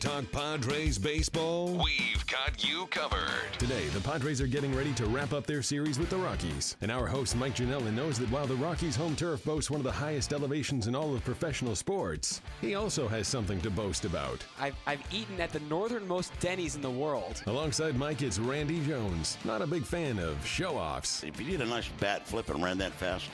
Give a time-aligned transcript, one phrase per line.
[0.00, 1.72] Talk Padres baseball?
[1.72, 3.52] We've got you covered.
[3.58, 6.78] Today, the Padres are getting ready to wrap up their series with the Rockies.
[6.80, 9.84] And our host, Mike Janela, knows that while the Rockies' home turf boasts one of
[9.84, 14.42] the highest elevations in all of professional sports, he also has something to boast about.
[14.58, 17.42] I've, I've eaten at the northernmost Denny's in the world.
[17.46, 21.22] Alongside Mike, it's Randy Jones, not a big fan of show offs.
[21.24, 23.28] If you did a nice bat flip and ran that fast,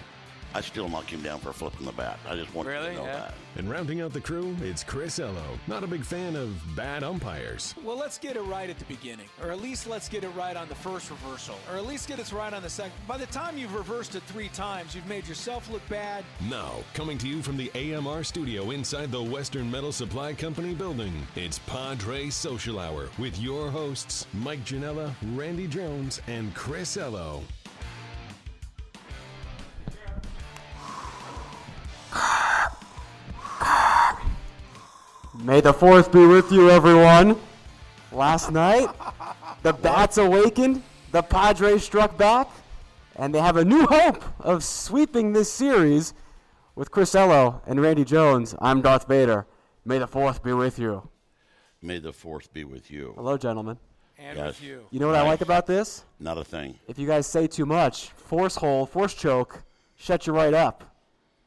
[0.57, 2.19] I'd still knock him down for flipping the bat.
[2.27, 2.93] I just want Really?
[2.93, 3.17] you to know Yeah.
[3.19, 3.35] that.
[3.57, 7.75] And rounding out the crew, it's Chris Ello, not a big fan of bad umpires.
[7.85, 10.57] Well, let's get it right at the beginning, or at least let's get it right
[10.57, 12.93] on the first reversal, or at least get it right on the second.
[13.07, 16.25] By the time you've reversed it three times, you've made yourself look bad.
[16.49, 21.27] Now, coming to you from the AMR studio inside the Western Metal Supply Company building,
[21.35, 27.43] it's Padre Social Hour with your hosts, Mike Janela, Randy Jones, and Chris Ello.
[35.39, 37.37] May the fourth be with you, everyone.
[38.11, 38.89] Last night,
[39.63, 42.49] the bats awakened, the Padres struck back,
[43.17, 46.15] and they have a new hope of sweeping this series
[46.75, 48.55] with Chris Ello and Randy Jones.
[48.61, 49.47] I'm Darth Vader.
[49.85, 51.09] May the fourth be with you.
[51.83, 53.13] May the fourth be with you.
[53.17, 53.79] Hello, gentlemen.
[54.19, 54.47] And Yes.
[54.61, 54.87] with you.
[54.91, 56.05] You know what I like about this?
[56.19, 56.79] Not a thing.
[56.89, 59.63] If you guys say too much, force hole, force choke,
[59.97, 60.85] shut you right up.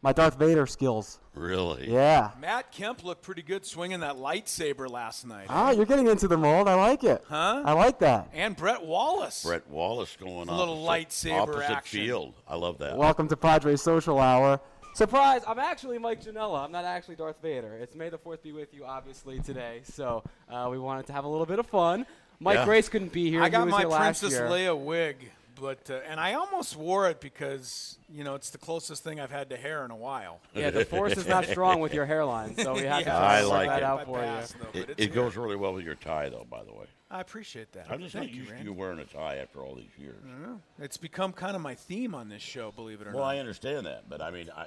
[0.01, 1.19] My Darth Vader skills.
[1.35, 1.91] Really?
[1.91, 2.31] Yeah.
[2.39, 5.47] Matt Kemp looked pretty good swinging that lightsaber last night.
[5.49, 6.69] Ah, you're getting into the mold.
[6.69, 7.21] I like it.
[7.27, 7.63] Huh?
[7.65, 8.29] I like that.
[8.33, 9.43] And Brett Wallace.
[9.43, 10.55] Brett Wallace going on.
[10.55, 11.99] A little opposite, lightsaber opposite action.
[11.99, 12.33] field.
[12.47, 12.97] I love that.
[12.97, 14.61] Welcome to Padres Social Hour.
[14.93, 15.41] Surprise!
[15.47, 16.63] I'm actually Mike Janela.
[16.63, 17.77] I'm not actually Darth Vader.
[17.77, 19.81] It's May the Fourth be with you, obviously today.
[19.83, 22.05] So uh, we wanted to have a little bit of fun.
[22.39, 22.65] Mike Yeah.
[22.65, 23.41] Grace couldn't be here.
[23.41, 24.49] I He got was my here last Princess year.
[24.49, 29.03] Leia wig, but uh, and I almost wore it because you know it's the closest
[29.03, 30.39] thing I've had to hair in a while.
[30.55, 33.17] Yeah, the force is not strong with your hairline, so we have to Yeah.
[33.19, 33.83] try I to like that it.
[33.83, 34.83] out My for past, you.
[34.85, 36.45] though, It, it goes really well with your tie, though.
[36.49, 37.87] By the way, I appreciate that.
[37.89, 40.23] I'm just Thank not you, used to you wearing a tie after all these years.
[40.79, 43.27] It's become kind of my theme on this show, believe it or Well, not.
[43.27, 44.65] Well, I understand that, but I mean, I,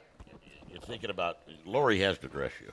[0.70, 2.72] you're thinking about Lori has to dress you.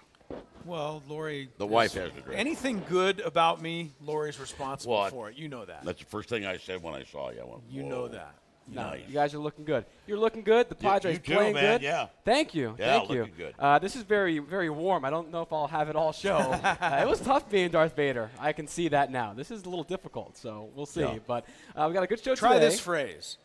[0.66, 1.50] Well, Lori.
[1.57, 2.38] The is- wife has to dress.
[2.38, 5.38] Anything good about me, Lori's responsible Well, for it.
[5.38, 5.84] You know that.
[5.84, 7.41] That's the first thing I said when I saw you.
[7.41, 8.35] I went, You know that.
[8.72, 9.01] No, Nice.
[9.07, 9.84] you guys are looking good.
[10.06, 10.69] You're looking good.
[10.69, 11.81] The You- Padres you too, playing man, good.
[11.81, 12.07] yeah.
[12.23, 12.75] Thank you.
[12.78, 13.19] Yeah, Thank you.
[13.22, 13.56] looking good.
[13.57, 15.03] Uh, this is very, very warm.
[15.06, 16.35] I don't know if I'll have it all show.
[16.38, 18.29] uh, it was tough being Darth Vader.
[18.40, 19.34] I can see that now.
[19.34, 21.01] This is a little difficult, so we'll see.
[21.01, 21.17] Yeah.
[21.25, 22.66] But uh, we got a good show Try today.
[22.66, 23.38] Try this phrase.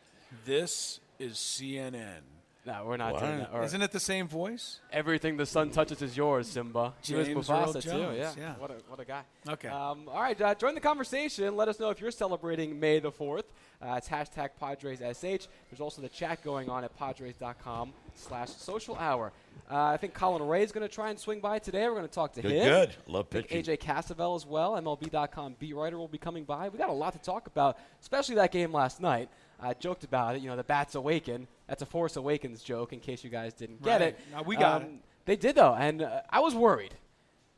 [0.44, 2.20] This is CNN.
[2.66, 3.20] No, we're not What?
[3.22, 3.50] doing that.
[3.52, 4.80] Or Isn't it the same voice?
[4.90, 6.94] everything the sun touches is yours, Simba.
[7.02, 7.80] He was James Mufasa Earl too.
[7.82, 8.32] Jones, Yeah.
[8.38, 8.54] yeah.
[8.56, 9.22] What a what a guy.
[9.48, 9.68] Okay.
[9.68, 10.40] Um, all right.
[10.40, 11.56] Uh, join the conversation.
[11.56, 13.44] Let us know if you're celebrating May the Fourth.
[13.82, 15.46] Uh, it's hashtag PadresSH.
[15.70, 19.32] There's also the chat going on at Padres.com/slash Social Hour.
[19.70, 21.86] Uh, I think Colin Rea is going to try and swing by today.
[21.88, 22.64] We're going to talk to Good, him.
[22.68, 22.90] good.
[23.06, 23.62] Love pitching.
[23.62, 24.72] AJ Cassavell as well.
[24.72, 26.68] MLB.com beat writer will be coming by.
[26.68, 29.28] We got a lot to talk about, especially that game last night.
[29.60, 30.42] I joked about it.
[30.42, 31.46] You know, the bats awaken.
[31.66, 34.18] That's a Force Awakens joke, in case you guys didn't get it.
[34.36, 34.94] Uh, we got Um, it.
[35.26, 36.94] They did though, and uh, I was worried.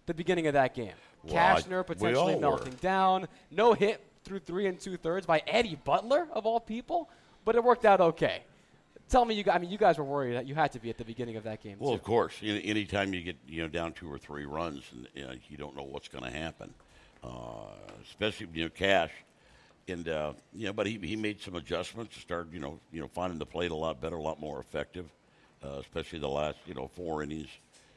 [0.06, 0.92] The beginning of that game,
[1.24, 2.78] Well, I- Cashner we potentially melting were.
[2.78, 3.26] down.
[3.50, 7.10] No hit through three and two thirds by Eddie Butler of all people,
[7.44, 8.42] but it worked out okay.
[9.08, 9.56] Tell me, you guys.
[9.56, 11.44] I mean, you guys were worried that you had to be at the beginning of
[11.44, 11.76] that game.
[11.78, 11.94] Well, too.
[11.96, 12.34] of course.
[12.42, 15.56] Any anytime you get you know down two or three runs, and you, know, you
[15.56, 16.72] don't know what's going to happen,
[17.24, 17.28] uh,
[18.04, 19.10] especially you know Cash,
[19.88, 23.00] and uh, you know, but he, he made some adjustments to start you know you
[23.00, 25.06] know finding the plate a lot better, a lot more effective,
[25.64, 27.48] uh, especially the last you know four innings.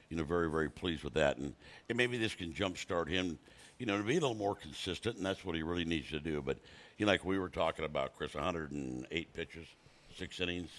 [0.09, 1.53] You know, very very pleased with that, and,
[1.87, 3.37] and maybe this can jumpstart him,
[3.77, 6.19] you know, to be a little more consistent, and that's what he really needs to
[6.19, 6.41] do.
[6.41, 6.57] But
[6.97, 9.67] you know, like we were talking about, Chris, 108 pitches,
[10.17, 10.69] six innings.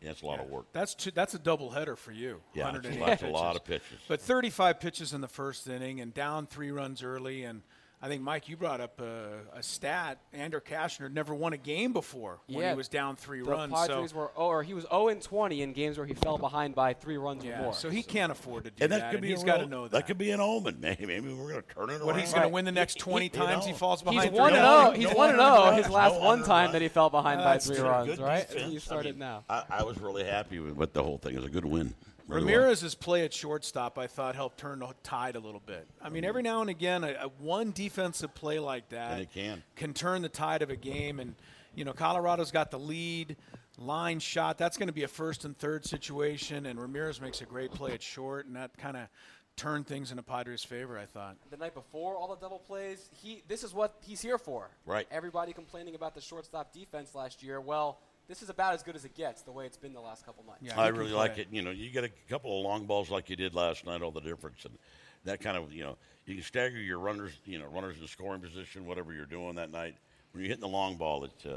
[0.00, 0.66] Yeah, that's a lot of work.
[0.72, 2.40] That's two, that's a double header for you.
[2.54, 3.98] Yeah, that's a 108 lot- that's a lot of pitches.
[4.08, 7.44] But 35 pitches in the first inning and down three runs early.
[7.44, 7.62] And
[8.04, 10.18] I think Mike, you brought up a, a stat.
[10.32, 13.72] Andrew Cashner never won a game before when yeah, he was down three the runs.
[13.72, 16.36] Padres so were, oh, or he was 0 and 20 in games where he fell
[16.36, 17.72] behind by three runs or more.
[17.72, 19.10] so he can't afford to do And that, that.
[19.10, 19.92] could and be he's a got to know that.
[19.92, 20.78] That could be an omen.
[20.80, 22.06] Maybe, maybe we're going to turn it around.
[22.06, 22.48] what he's going Right.
[22.48, 23.78] to win the next 20 You times he oh, know.
[23.78, 24.22] falls behind.
[24.22, 24.96] He's three one and runs.
[24.96, 24.98] zero.
[24.98, 25.76] He's no one and under zero.
[25.76, 28.18] His last no one time that he fell behind by three runs.
[28.18, 28.48] Right?
[28.48, 28.72] defense.
[28.72, 29.44] You started I mean, now.
[29.48, 31.34] I, I was really happy with, with the whole thing.
[31.34, 31.94] It was a good win.
[32.32, 32.54] Really was.
[32.54, 35.86] Ramirez's play at shortstop, I thought, helped turn the tide a little bit.
[36.00, 36.52] I mean, every mm-hmm.
[36.52, 39.62] now and again, a, a one defensive play like that And it can.
[39.76, 41.20] can turn the tide of a game.
[41.20, 41.34] And
[41.74, 43.36] you know, Colorado's got the lead,
[43.78, 44.58] line shot.
[44.58, 46.66] That's going to be a first and third situation.
[46.66, 49.08] And Ramirez makes a great play at short, and that kind of
[49.56, 50.98] turned things in into Padres' favor.
[50.98, 51.36] I thought.
[51.50, 54.70] The night before all the double plays, he this is what he's here for.
[54.86, 55.06] Right.
[55.10, 57.60] Everybody complaining about the shortstop defense last year.
[57.60, 59.42] Well, this is about as good as it gets.
[59.42, 60.58] The way it's been the last couple nights.
[60.62, 61.48] Yeah, I really like it.
[61.50, 64.02] You know, you get a couple of long balls like you did last night.
[64.02, 64.76] All the difference and
[65.24, 65.96] that kind of you know
[66.26, 67.32] you can stagger your runners.
[67.44, 69.94] You know, runners in scoring position, whatever you're doing that night.
[70.32, 71.30] When you're hitting the long ball, it.
[71.44, 71.48] Uh,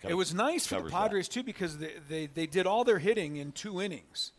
[0.00, 0.98] kind It of was nice for the covers that.
[0.98, 4.32] Padres too because they, they they did all their hitting in two innings,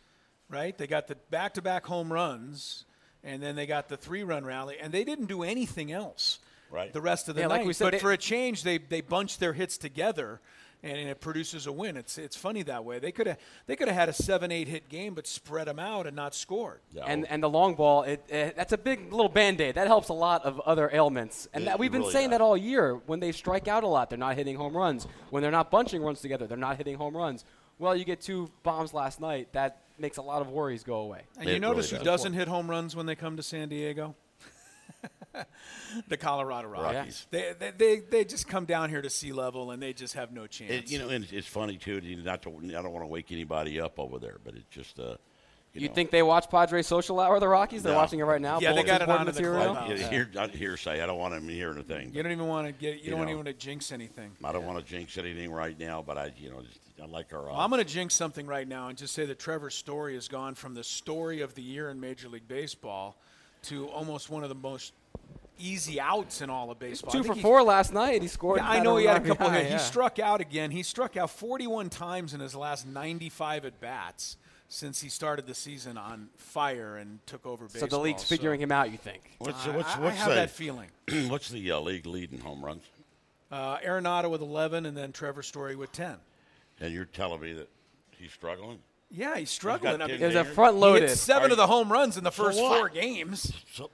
[0.49, 0.77] right?
[0.77, 2.83] They got the back-to-back home runs,
[3.23, 6.39] and then they got the three-run rally, and they didn't do anything else.
[6.69, 6.91] Right.
[6.91, 8.77] The rest of the Yeah, night, like we said, but they- for a change, they
[8.79, 10.41] they bunched their hits together.
[10.85, 11.97] And it produces a win.
[11.97, 12.99] It's it's funny that way.
[12.99, 15.79] They could have they could have had a seven eight hit game, but spread them
[15.79, 16.79] out and not scored.
[16.91, 19.73] Yeah, And and the long ball, it, it that's a big little band aid.
[19.75, 21.47] That helps a lot of other ailments.
[21.53, 22.37] And It- that, we've been really saying does.
[22.39, 22.93] that all year.
[23.07, 25.07] When they strike out a lot, they're not hitting home runs.
[25.31, 27.45] When they're not bunching runs together, they're not hitting home runs.
[27.79, 29.51] Well, you get two bombs last night.
[29.53, 31.23] That makes a lot of worries go away.
[31.39, 33.69] And It you notice really who doesn't hit home runs when they come to San
[33.69, 34.15] Diego?
[36.07, 37.27] the Colorado Rockies.
[37.31, 40.31] They, they, they, they just come down here to sea level and they just have
[40.31, 40.71] no chance.
[40.71, 41.99] It, you know, and it's, it's funny too.
[42.03, 44.65] you know, Not to, I don't want to wake anybody up over there, but it's
[44.69, 44.99] just.
[44.99, 45.15] Uh,
[45.73, 47.83] you You know, think they watch Padres Social Hour, the Rockies?
[47.83, 47.97] They're No.
[47.99, 48.61] watching it right now.
[48.61, 49.73] Yeah, they got it on in the material?
[49.73, 49.99] clubhouse.
[49.99, 51.01] Yeah, hear, not hearsay.
[51.01, 52.13] I don't want him hearing a thing.
[52.13, 52.99] you don't even want to get.
[52.99, 53.25] You, You don't know.
[53.25, 54.31] even want to jinx anything.
[54.41, 57.33] I don't want to jinx anything right now, but I, you know, just, I like
[57.33, 57.43] our.
[57.47, 60.29] Well, I'm going to jinx something right now and just say that Trevor's Story has
[60.29, 63.17] gone from the story of the year in Major League Baseball
[63.63, 64.93] to almost one of the most
[65.59, 67.11] easy outs in all of baseball.
[67.11, 68.21] Two for four last night.
[68.21, 68.59] He scored.
[68.59, 69.47] Yeah, I know he had a RBI, couple.
[69.47, 69.73] Of, yeah.
[69.73, 70.71] He struck out again.
[70.71, 74.37] He struck out 41 times in his last 95 at bats
[74.67, 78.71] since he started the season on fire and took over So the league's figuring him
[78.71, 78.91] out.
[78.91, 79.21] You think?
[79.37, 80.89] What's, I- what's, what's I have the, that feeling.
[81.27, 82.83] what's the uh, league lead in home runs?
[83.51, 86.15] Uh, Arenado with 11, and then Trevor Story with 10.
[86.81, 87.69] And you're telling me that
[88.17, 88.79] he's struggling?
[89.11, 90.01] Yeah, he's struggling.
[90.01, 90.55] I ten mean, It was a fingers?
[90.55, 91.09] front he loaded.
[91.09, 92.77] hit seven Are of the home runs in the first what?
[92.77, 93.53] four games.
[93.73, 93.91] So,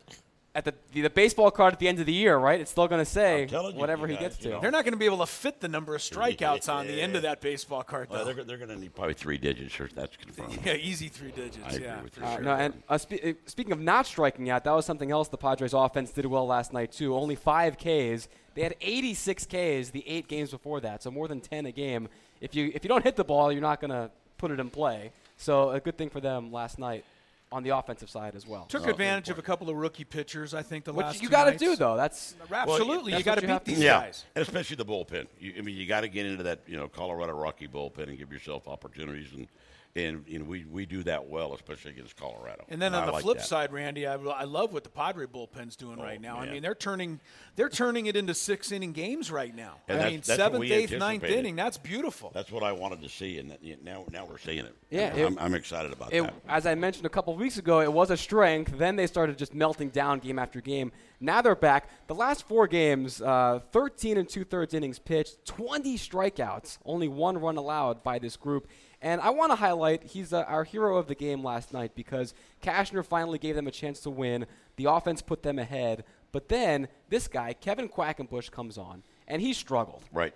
[0.54, 2.60] at the, the the baseball card at the end of the year, right?
[2.60, 4.56] It's still going to say I'm telling you, whatever you he guys, gets you to.
[4.56, 4.62] know.
[4.62, 7.16] They're not going to be able to fit the number of strikeouts on the end
[7.16, 8.34] of that baseball card, well, though.
[8.34, 9.74] they're, they're going to need probably three digits.
[9.74, 10.60] Sure, that's confirmed.
[10.66, 11.60] yeah, easy three digits.
[11.66, 12.26] I agree yeah, with for you.
[12.26, 12.44] Uh, sure.
[12.44, 15.38] no, and uh, spe- uh, speaking of not striking out, that was something else the
[15.38, 17.16] Padres offense did well last night too.
[17.16, 18.28] Only five Ks.
[18.54, 22.10] They had 86 Ks the eight games before that, so more than 10 a game.
[22.42, 24.70] If you if you don't hit the ball, you're not going to put it in
[24.70, 25.12] play.
[25.38, 27.06] So a good thing for them last night
[27.52, 28.66] on the offensive side as well.
[28.66, 31.30] Took oh, advantage of a couple of rookie pitchers, I think, the Which last you
[31.30, 31.98] got to do though.
[31.98, 34.26] That's Absolutely, that's you got to what you have beat to these yeah, guys.
[34.36, 35.28] and especially the bullpen.
[35.40, 38.18] You, I mean, you got to get into that, you know, Colorado Rocky bullpen and
[38.18, 39.48] give yourself opportunities, and
[39.96, 42.64] and you know, we we do that well, especially against Colorado.
[42.70, 43.46] And then I on the like flip that.
[43.46, 46.38] side, Randy, I, I love what the Padre bullpen's doing Oh, right now.
[46.38, 47.20] I mean, they're turning
[47.56, 49.76] they're turning it into six inning games right now.
[49.88, 51.56] And I that's- mean, that's seventh, eighth, ninth inning.
[51.56, 52.32] That's beautiful.
[52.34, 54.76] That's what I wanted to see, and that, you know, now now we're seeing it.
[54.90, 56.34] Yeah, I'm, it- I'm, I'm excited about It, that.
[56.48, 58.78] as I mentioned a couple of weeks ago, it was a strength.
[58.78, 60.92] Then they started just melting down game after game.
[61.20, 61.88] Now they're back.
[62.08, 67.38] The last four games, uh, 13 and two thirds innings pitched, 20 strikeouts, only one
[67.38, 68.68] run allowed by this group.
[69.02, 72.34] And I want to highlight he's uh, our hero of the game last night because
[72.62, 74.46] Cashner finally gave them a chance to win.
[74.76, 76.04] The offense put them ahead.
[76.32, 80.34] But then this guy, Kevin Quackenbush, comes on, and he struggled right.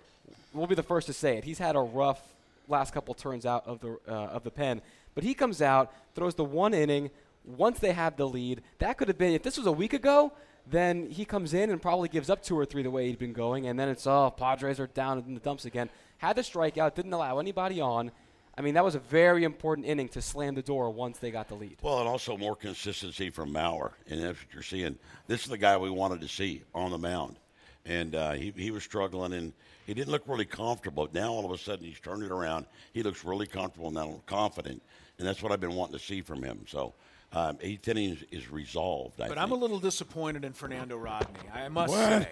[0.52, 1.44] we'll be the first to say it.
[1.44, 2.20] He's had a rough
[2.68, 4.82] last couple turns out of the uh, of the pen,
[5.14, 7.10] but he comes out, throws the one inning.
[7.44, 10.32] Once they have the lead, that could have been if this was a week ago.
[10.68, 13.32] Then he comes in and probably gives up two or three the way he'd been
[13.32, 15.88] going, and then it's oh Padres are down in the dumps again.
[16.18, 18.10] Had the strikeout, didn't allow anybody on.
[18.58, 21.48] I mean that was a very important inning to slam the door once they got
[21.48, 21.76] the lead.
[21.82, 24.98] Well, and also more consistency from Maurer, and that's what you're seeing.
[25.26, 27.36] This is the guy we wanted to see on the mound,
[27.84, 29.52] and uh, he he was struggling, and
[29.86, 31.08] he didn't look really comfortable.
[31.12, 32.66] Now all of a sudden he's turned it around.
[32.92, 34.82] He looks really comfortable now, confident,
[35.18, 36.64] and that's what I've been wanting to see from him.
[36.66, 36.94] So.
[37.32, 39.20] Um, eighth inning is, is resolved.
[39.20, 39.40] I But think.
[39.42, 41.40] I'm a little disappointed in Fernando Rodney.
[41.52, 41.98] I must What?
[42.22, 42.28] say,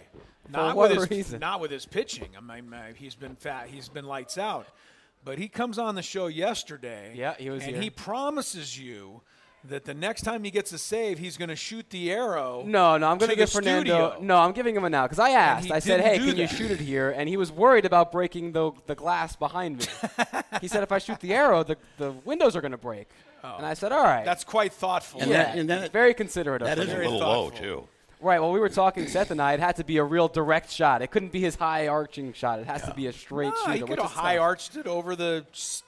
[0.48, 1.40] not what with his reason?
[1.40, 2.28] not with his pitching.
[2.38, 3.66] I mean, uh, he's been fat.
[3.68, 4.68] He's been lights out.
[5.24, 7.12] But he comes on the show yesterday.
[7.14, 7.80] Yeah, he was and here.
[7.82, 9.22] he promises you
[9.68, 12.62] that the next time he gets a save, he's going to shoot the arrow.
[12.66, 14.10] No, no, I'm going to to give Fernando.
[14.10, 14.22] studio.
[14.22, 15.70] No, I'm giving him a now because I asked.
[15.70, 18.52] I said, "Hey, do can you shoot it here?" And he was worried about breaking
[18.52, 19.84] the the glass behind me.
[20.60, 23.08] he said, "If I shoot the arrow, the the windows are going to break."
[23.42, 23.56] Oh.
[23.56, 25.22] And I said, "All right." That's quite thoughtful.
[25.22, 27.10] And yeah, that- and that- very considerate of that is a Fernando.
[27.12, 27.88] little Very low too.
[28.24, 28.40] Right.
[28.40, 29.52] Well, we were talking Seth and I.
[29.52, 31.02] It had to be a real direct shot.
[31.02, 32.58] It couldn't be his high arching shot.
[32.58, 33.72] It has to be a straight No, shooter.
[33.72, 34.12] he could have is tough.
[34.14, 35.44] high arched it over the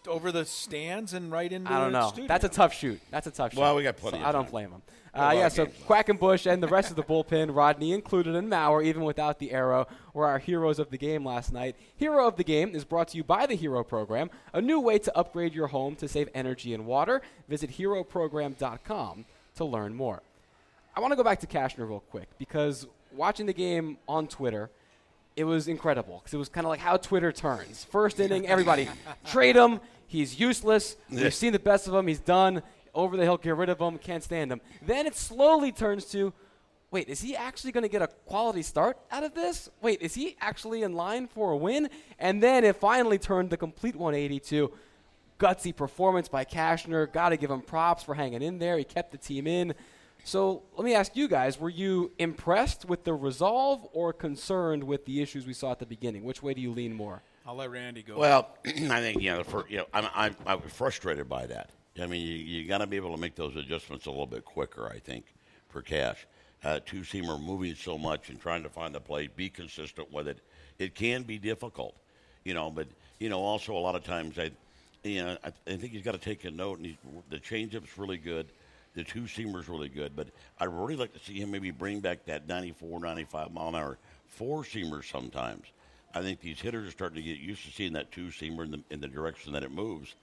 [0.07, 2.09] over the stands and right into I don't know.
[2.09, 2.29] studio.
[2.29, 3.01] That's a tough shoot.
[3.11, 3.61] That's a tough shot.
[3.61, 4.83] Well, we got plenty So of I don't blame him.
[5.15, 5.65] Uh, yeah, so.
[5.65, 9.87] Quackenbush and the rest of the bullpen, Rodney included, and Maurer, even without the arrow,
[10.13, 11.75] were our heroes of the game last night.
[11.97, 14.99] Hero of the game is brought to you by the Hero Program, a new way
[14.99, 17.23] to upgrade your home to save energy and water.
[17.49, 19.25] Visit heroprogram.com
[19.55, 20.23] to learn more.
[20.97, 24.71] I want to go back to Cashner real quick because watching the game on Twitter,
[25.37, 27.85] it was incredible because it was kind of like how Twitter turns.
[27.85, 28.89] First inning, everybody
[29.27, 29.81] trade him.
[30.07, 30.97] He's useless.
[31.11, 32.07] We've seen the best of him.
[32.07, 32.63] He's done.
[32.95, 33.99] Over the hill, get rid of him.
[33.99, 34.63] Can't stand him.
[34.81, 36.33] Then it slowly turns to,
[36.91, 39.69] wait, is he actually going to get a quality start out of this?
[39.83, 41.91] Wait, is he actually in line for a win?
[42.19, 44.73] And then it finally turned the complete 182.
[45.39, 47.13] gutsy performance by Cashner.
[47.13, 48.79] Got to give him props for hanging in there.
[48.79, 49.75] He kept the team in.
[50.27, 55.05] So let me ask you guys: Were you impressed with the resolve or concerned with
[55.05, 56.25] the issues we saw at the beginning?
[56.25, 57.23] Which way do you lean more?
[57.47, 58.19] I'll let Randy go.
[58.19, 61.71] Well, I think you know, for, you know, I'm, I'm, I'm frustrated by that.
[62.03, 64.45] I mean, you, you got to be able to make those adjustments a little bit
[64.45, 64.89] quicker.
[64.93, 65.27] I think
[65.69, 66.27] for Cash,
[66.65, 70.27] uh, two seamer moving so much and trying to find the play, be consistent with
[70.27, 70.41] it.
[70.81, 71.95] It can be difficult,
[72.43, 72.69] you know.
[72.69, 72.89] But
[73.21, 74.51] you know, also a lot of times I,
[75.05, 76.79] you know, I, I think he's got to take a note.
[76.79, 76.97] And he's,
[77.31, 78.49] the changeup's really good.
[78.97, 82.25] The two seamer's really good, but I'd really like to see him maybe bring back
[82.25, 85.67] that 94, 95 mile an hour four seamer sometimes.
[86.15, 88.71] I think these hitters are starting to get used to seeing that two seamer in
[88.73, 90.15] the, in the direction that it moves.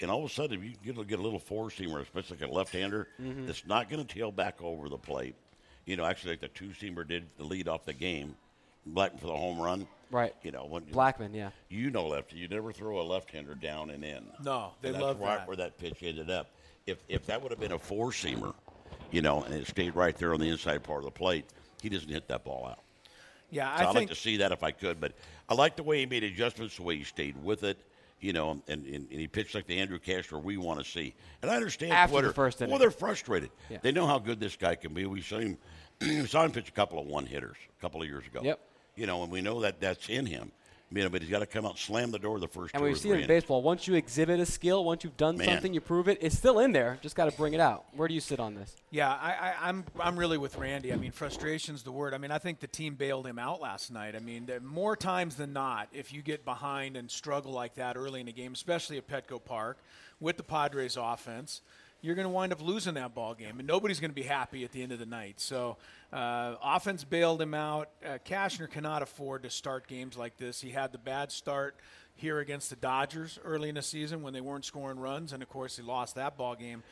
[0.00, 2.48] And all of a sudden, if you get, get a little four seamer, especially like
[2.48, 3.46] a left hander, Mm-hmm.
[3.46, 5.34] that's not going to tail back over the plate.
[5.86, 8.36] You know, actually, like the two seamer did the lead off the game,
[8.88, 9.88] Blackmon for the home run.
[10.10, 10.34] Right.
[10.42, 11.50] You know, when, Blackmon, yeah.
[11.68, 14.24] you know lefty, you never throw a left hander down and in.
[14.44, 15.48] No, they And that's love right that.
[15.48, 16.50] where that pitch ended up.
[16.88, 18.54] If if that would have been a four seamer,
[19.10, 21.44] you know, and it stayed right there on the inside part of the plate,
[21.82, 22.80] he doesn't hit that ball out.
[23.50, 25.12] yeah, So I I'd think like to see that if I could, but
[25.48, 27.78] I like the way he made adjustments, the way he stayed with it,
[28.20, 31.14] you know, and, and, and he pitched like the Andrew Cashner we want to see.
[31.42, 32.32] And I understand After the Twitter.
[32.34, 33.50] first well, they're frustrated.
[33.70, 33.78] Yeah.
[33.82, 35.06] They know how good this guy can be.
[35.06, 35.56] We saw him,
[36.26, 38.40] saw him pitch a couple of one hitters a couple of years ago.
[38.42, 38.60] Yep.
[38.96, 40.50] You know, and we know that that's in him.
[40.90, 42.80] You know, but he's got to come out, and slam the door the first And
[42.80, 45.46] two or we've seen in baseball, once you exhibit a skill, once you've done Man.
[45.46, 46.18] something, you prove it.
[46.22, 46.98] It's still in there.
[47.02, 47.84] Just got to bring it out.
[47.94, 48.74] Where do you sit on this?
[48.90, 50.92] Yeah, I, I, I'm I'm really with Randy.
[50.92, 52.14] I mean, frustration's the word.
[52.14, 54.16] I mean, I think the team bailed him out last night.
[54.16, 58.20] I mean, more times than not, if you get behind and struggle like that early
[58.20, 59.78] in the game, especially at Petco Park
[60.20, 61.60] with the Padres offense,
[62.00, 64.64] you're going to wind up losing that ball game, and nobody's going to be happy
[64.64, 65.40] at the end of the night.
[65.40, 65.76] So,
[66.12, 67.88] uh, offense bailed him out.
[68.04, 70.60] Uh, Cashner cannot afford to start games like this.
[70.60, 71.74] He had the bad start
[72.14, 75.48] here against the Dodgers early in the season when they weren't scoring runs, and of
[75.48, 76.82] course he lost that ball game.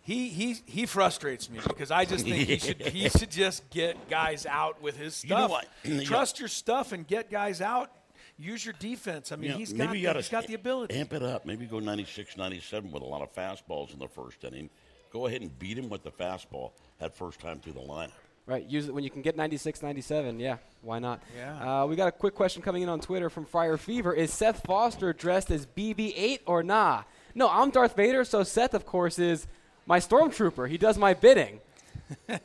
[0.00, 4.08] He he he frustrates me because I just think he should he should just get
[4.08, 5.50] guys out with his You know stuff.
[5.50, 5.66] what?
[5.84, 6.02] Yeah.
[6.04, 7.90] Trust your stuff and get guys out.
[8.38, 9.32] Use your defense.
[9.32, 10.94] I mean, You know, he's maybe got you the, gotta he's got the ability.
[10.94, 11.44] Amp it up.
[11.44, 14.70] Maybe go 96, 97 with a lot of fastballs in the first inning.
[15.12, 18.12] Go ahead and beat him with the fastball that first time through the lineup.
[18.46, 20.40] Right, use it when you can get 96, 97.
[20.40, 21.22] Yeah, why not?
[21.36, 21.82] Yeah.
[21.82, 24.14] Uh, we got a quick question coming in on Twitter from Friar Fever.
[24.14, 27.02] Is Seth Foster dressed as BB-8 or nah?
[27.34, 29.46] No, I'm Darth Vader, so Seth, of course, is
[29.84, 30.66] my stormtrooper.
[30.68, 31.60] He does my bidding.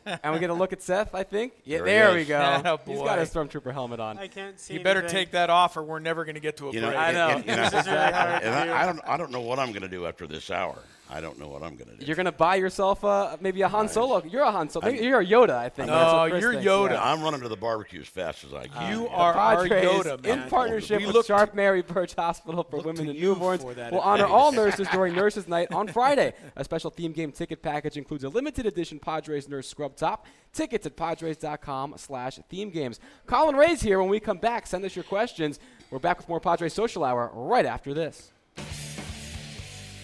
[0.06, 1.54] And we get a look at Seth, I think.
[1.64, 2.28] Yeah, There he there, we is.
[2.28, 2.36] go.
[2.38, 3.06] Atta He's boy.
[3.06, 4.18] got his stormtrooper helmet on.
[4.18, 4.74] I can't see.
[4.76, 5.18] You better anything.
[5.18, 7.00] take that off, or we're never going to get to a You know, break.
[7.00, 7.28] I know.
[7.30, 8.74] and- and- This is really hard to and do.
[8.74, 9.02] I, I don't.
[9.06, 10.78] I don't know what I'm going to do after this hour.
[11.10, 12.06] I don't know what I'm going to do.
[12.08, 13.94] You're gonna buy yourself uh, maybe a Han Nice.
[13.94, 14.24] Solo.
[14.24, 14.86] You're a Han Solo.
[14.88, 15.90] I'm- Maybe you're a Yoda, I think.
[15.90, 16.92] No, That's what Chris you're thinks, Yoda.
[16.92, 17.04] yeah.
[17.12, 18.92] I'm running to the barbecue as fast as I can.
[18.92, 19.10] You Yeah.
[19.10, 20.40] are our Yoda, man.
[20.44, 24.00] in partnership We with Sharp to- Mary Birch Hospital for Women to and Newborns we'll
[24.02, 26.34] honor all nurses during Nurses Night on Friday.
[26.56, 30.26] A special theme game ticket package includes a limited edition Padres nurse scrub top.
[30.52, 33.00] Tickets at Padres.com slash theme games.
[33.26, 34.00] Colin Rea's here.
[34.00, 35.60] When we come back, send us your questions.
[35.90, 38.32] We're back with more Padres Social Hour right after this.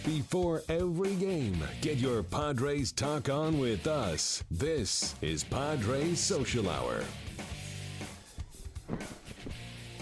[0.06, 4.44] Before every game, get your Padres talk on with us.
[4.50, 7.04] This is Padres Social Hour.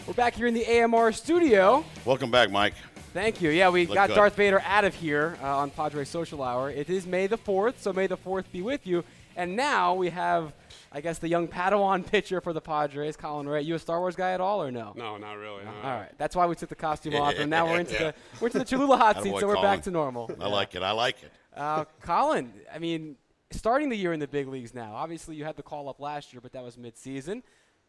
[0.06, 1.84] We're back here in the AMR studio.
[2.06, 2.74] Welcome back, Mike.
[3.14, 3.50] Thank you.
[3.50, 4.16] Yeah, we Look got good.
[4.16, 6.70] Darth Vader out of here uh, on Padre Social Hour.
[6.70, 9.04] It is May the 4th, so May the 4th be with you.
[9.38, 10.54] And now we have,
[10.92, 13.62] I guess, the young Padawan pitcher for the Padres, Colin Rea.
[13.62, 14.94] You a Star Wars guy at all, or no?
[14.96, 15.64] No, not really.
[15.64, 15.72] no.
[15.84, 16.12] All right.
[16.18, 18.66] That's why we took the costume off, and now we're into the we're into the
[18.66, 20.30] Cholula hot seat, so we're back to normal.
[20.42, 20.82] I like it.
[20.82, 21.32] I like it.
[21.56, 23.16] Uh, Colin, I mean,
[23.52, 24.94] starting the year in the big leagues now.
[24.96, 27.44] Obviously, you had the call up last year, but that was mid-season.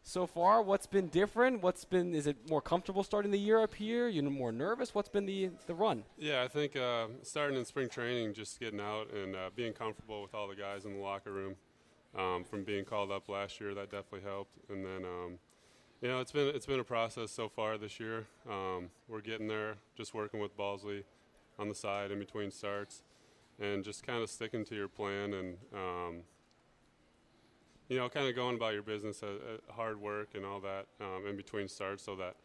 [0.09, 1.61] So far, what's been different?
[1.61, 2.15] What's been?
[2.15, 4.07] Is it more comfortable starting the year up here?
[4.07, 4.95] You know, more nervous?
[4.95, 6.03] What's been the the run?
[6.17, 10.23] Yeah, I think uh, starting in spring training, just getting out and uh, being comfortable
[10.23, 11.57] with all the guys in the locker room
[12.17, 14.57] um, from being called up last year, that definitely helped.
[14.67, 15.37] And then, um,
[16.01, 18.25] you know, it's been it's been a process so far this year.
[18.49, 21.03] Um, we're getting there, just working with Balsley
[21.59, 23.03] on the side in between starts,
[23.59, 25.57] and just kind of sticking to your plan and.
[27.89, 30.85] You know, kind of going about your business, uh, uh, hard work and all that
[31.01, 32.35] um, in between starts, so that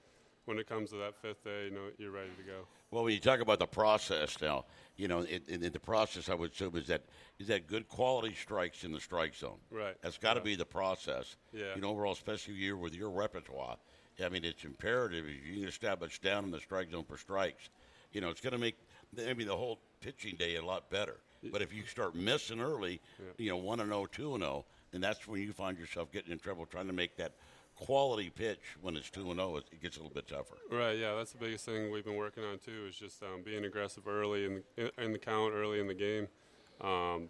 [0.47, 2.67] when it comes to that fifth day, you know, you're ready to go.
[2.91, 4.65] Well, when you talk about the process now,
[4.97, 7.03] you know, in, in, in the process, I would assume is that
[7.39, 9.59] is that good quality strikes in the strike zone.
[9.71, 9.97] Right.
[10.01, 10.45] That's got to Yeah.
[10.45, 11.37] be the process.
[11.53, 11.75] Yeah.
[11.75, 13.77] You know, overall, especially you with your repertoire.
[14.25, 17.69] I mean, it's imperative if you can establish down in the strike zone for strikes.
[18.13, 18.77] You know, it's going to make
[19.15, 21.17] maybe the whole pitching day a lot better.
[21.53, 23.01] But if you start missing early,
[23.37, 26.31] you know, one and 0, 2 and 0, then that's when you find yourself getting
[26.31, 27.33] in trouble trying to make that
[27.75, 29.57] quality pitch when it's 2 and 0.
[29.57, 30.57] It, gets a little bit tougher.
[30.71, 30.97] Right.
[30.97, 32.87] Yeah, that's the biggest thing we've been working on too.
[32.89, 36.29] Is just um, being aggressive early in the, in the count, early in the game,
[36.81, 37.29] um,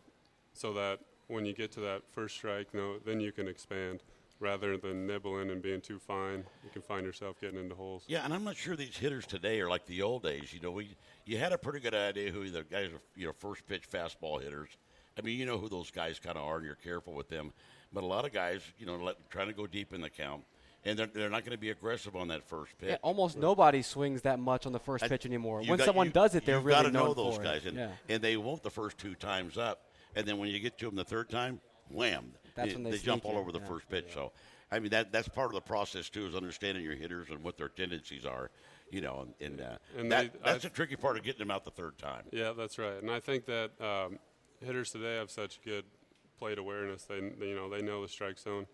[0.53, 4.03] so that when you get to that first strike, no, then you can expand
[4.41, 6.45] rather than nibbling and being too fine.
[6.63, 8.05] You can find yourself getting into holes.
[8.07, 10.53] Yeah, and I'm not sure these hitters today are like the old days.
[10.53, 10.95] You know, we
[11.25, 13.01] you had a pretty good idea who the guys are.
[13.17, 14.69] You know, first pitch fastball hitters.
[15.19, 17.53] I mean, you know who those guys kind of are, and you're careful with them.
[17.93, 20.43] But a lot of guys, you know, let, trying to go deep in the count,
[20.85, 22.91] and they're, they're not going to be aggressive on that first pitch.
[22.91, 25.63] Yeah, almost nobody swings that much on the first I- pitch anymore.
[25.63, 27.91] When got- someone you- does it, they're you've really gotta know those guys, and, yeah.
[28.09, 30.97] and they won't the first two times up, and then when you get to them
[30.97, 32.33] the third time, wham!
[32.57, 33.67] That's they, when they jump all over the yeah.
[33.67, 34.07] first pitch.
[34.13, 34.33] So,
[34.73, 37.57] I mean that that's part of the process too, is understanding your hitters and what
[37.57, 38.51] their tendencies are.
[38.91, 41.39] You know, and, and, uh, And that, they- that's I- the tricky part of getting
[41.41, 42.25] them out the third time.
[42.33, 43.01] Yeah, that's right.
[43.01, 44.19] And I think that um,
[44.65, 45.85] hitters today have such good
[46.39, 47.05] plate awareness.
[47.05, 48.67] They, they you know they know the strike zone,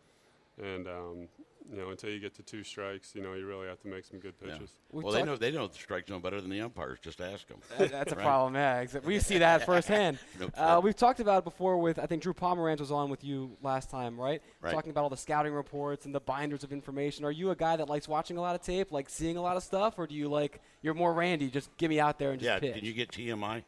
[0.62, 1.28] and um,
[1.70, 4.04] you know until you get to two strikes, you know you really have to make
[4.04, 4.72] some good pitches.
[4.92, 6.98] We've Well, they know they know the strike zone better than the umpires.
[7.00, 7.58] Just ask them.
[7.78, 8.86] That- That's a problem, yeah.
[9.04, 10.18] We see that firsthand.
[10.40, 13.22] No uh, we've talked about it before with, I think Drew Pomeranz was on with
[13.22, 14.40] you last time, right?
[14.62, 14.72] Right.
[14.72, 17.24] Talking about all the scouting reports and the binders of information.
[17.26, 19.56] Are you a guy that likes watching a lot of tape, like seeing a lot
[19.56, 22.40] of stuff, or do you like, you're more Randy, just get me out there and
[22.40, 22.74] just Yeah, pitch?
[22.76, 23.64] can you get TMI?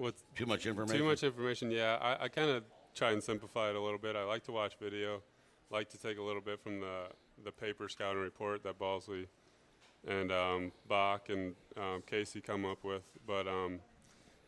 [0.00, 0.98] With Too much information.
[0.98, 2.64] too much information, yeah, I, I kind of
[2.94, 4.16] try and simplify it a little bit.
[4.16, 5.22] I like to watch video,
[5.70, 7.08] like to take a little bit from the
[7.44, 9.26] the paper scouting report that Balsley
[10.06, 13.46] and um, Bach and um, Casey come up with, but.
[13.46, 13.80] Um,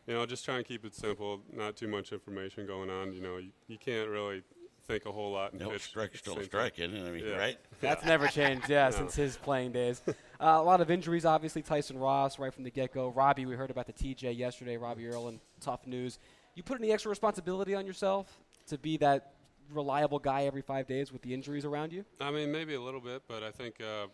[0.05, 1.39] you know, just try and keep it simple.
[1.55, 3.13] Not too much information going on.
[3.13, 4.43] You know, you, you can't really
[4.85, 5.51] think a whole lot.
[5.53, 7.07] And No, pitch strike still a same strike, isn't it?
[7.07, 7.37] I mean, Yeah.
[7.37, 7.57] right?
[7.81, 10.01] That's never changed, yeah, since his playing days.
[10.39, 11.61] Uh, a lot of injuries, obviously.
[11.61, 13.07] Tyson Ross, right from the get go.
[13.07, 14.75] Robbie, we heard about the TJ yesterday.
[14.75, 16.19] Robbie Erlin tough news.
[16.55, 19.35] You put any extra responsibility on yourself to be that
[19.71, 22.03] reliable guy every five days with the injuries around you?
[22.19, 24.07] I mean, maybe a little bit, but I think uh,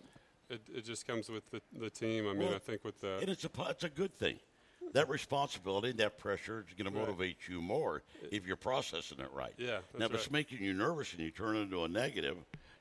[0.52, 2.28] it, it just comes with the, the team.
[2.28, 4.38] I mean, Well, I think with the And it's a, it's a good thing.
[4.94, 7.08] That responsibility, that pressure is going to Right.
[7.08, 9.54] motivate you more if you're processing it right.
[9.58, 12.38] Yeah, Now, if that's it's making you nervous and you turn it into a negative,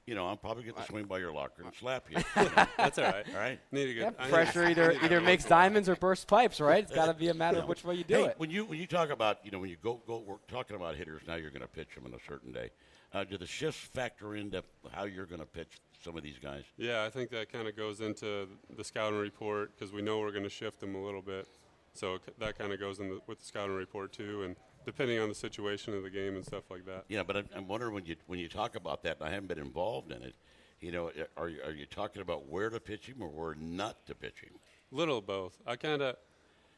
[0.06, 2.16] you know, I'm probably going to swing by your locker and slap you.
[2.78, 3.26] that's all right.
[3.28, 3.60] All right.
[3.72, 6.82] Need a good Yeah, I need- pressure either either makes diamonds or bursts pipes, right?
[6.82, 8.34] It's got to be a matter of which way you do hey, it.
[8.38, 10.94] When you when you talk about you know when you go go we're talking about
[10.96, 12.70] hitters now you're going to pitch them in a certain day.
[13.12, 16.64] Uh, do the shifts factor into how you're going to pitch some of these guys?
[16.76, 20.30] Yeah, I think that kind of goes into the scouting report because we know we're
[20.30, 21.46] going to shift them a little bit.
[21.94, 25.28] So that kind of goes in the, with the scouting report too, and depending on
[25.28, 27.04] the situation of the game and stuff like that.
[27.08, 29.48] Yeah, but I'm, I'm wondering when you when you talk about that, and I haven't
[29.48, 30.34] been involved in it.
[30.80, 34.06] You know, are you, are you talking about where to pitch him or where not
[34.06, 34.52] to pitch him?
[34.92, 35.58] Little of both.
[35.66, 36.16] I kind of,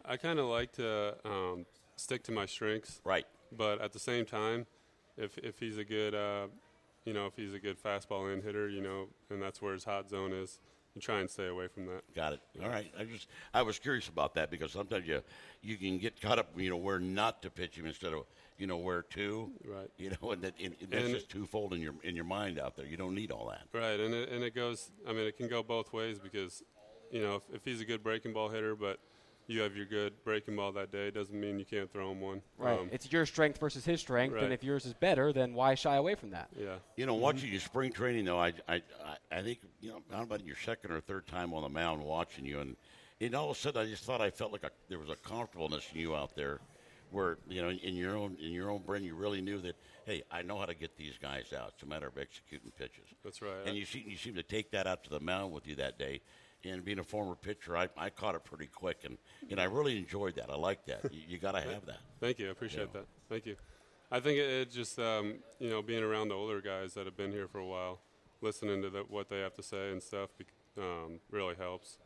[0.04, 3.00] I kind of like to um, stick to my strengths.
[3.04, 3.26] Right.
[3.52, 4.66] But at the same time,
[5.18, 6.46] if if he's a good, uh,
[7.04, 9.84] you know, if he's a good fastball in hitter, you know, and that's where his
[9.84, 10.58] hot zone is,
[10.94, 12.02] you try and stay away from that.
[12.14, 12.40] Got it.
[12.62, 12.92] All right.
[12.98, 15.22] I just I was curious about that because sometimes you
[15.62, 18.24] you can get caught up, you know, where not to pitch him instead of
[18.58, 19.50] you know where to.
[19.64, 19.90] Right.
[19.98, 22.76] You know, and that and that's And- just twofold in your in your mind out
[22.76, 22.86] there.
[22.86, 23.62] You don't need all that.
[23.72, 24.90] Right, and it, and it goes.
[25.08, 26.62] I mean, it can go both ways because,
[27.10, 28.98] you know, if, if he's a good breaking ball hitter, but
[29.50, 32.40] you have your good breaking ball that day, doesn't mean you can't throw him one.
[32.56, 32.78] Right.
[32.78, 35.96] Um, it's your strength versus his strength, and if yours is better, then why shy
[35.96, 36.48] away from that?
[36.56, 36.76] yeah.
[36.96, 38.82] You know, watching you spring training though, I, I, I-
[39.32, 42.02] I think you know, I don't about your second or third time on the mound
[42.02, 42.76] watching you, and,
[43.20, 45.14] and all of a sudden I just thought I felt like a, there was a
[45.16, 46.60] comfortableness in you out there,
[47.10, 50.22] where you know, in your own in your own brain, you really knew that, hey,
[50.32, 51.72] I know how to get these guys out.
[51.74, 53.04] It's a matter of executing pitches.
[53.24, 53.50] That's right.
[53.66, 55.96] And you seem you seem to take that out to the mound with you that
[55.98, 56.20] day.
[56.62, 59.16] And being a former pitcher, I, I caught it pretty quick, and,
[59.50, 60.50] and I really enjoyed that.
[60.50, 61.10] I like that.
[61.10, 62.00] You, you got to have that.
[62.20, 62.48] Thank you.
[62.48, 63.06] I appreciate that.
[63.30, 63.56] Thank you.
[64.12, 67.16] I think it, it just, um, you know, being around the older guys that have
[67.16, 68.00] been here for a while,
[68.42, 70.28] listening to the, what they have to say and stuff,
[70.76, 71.96] um, really helps.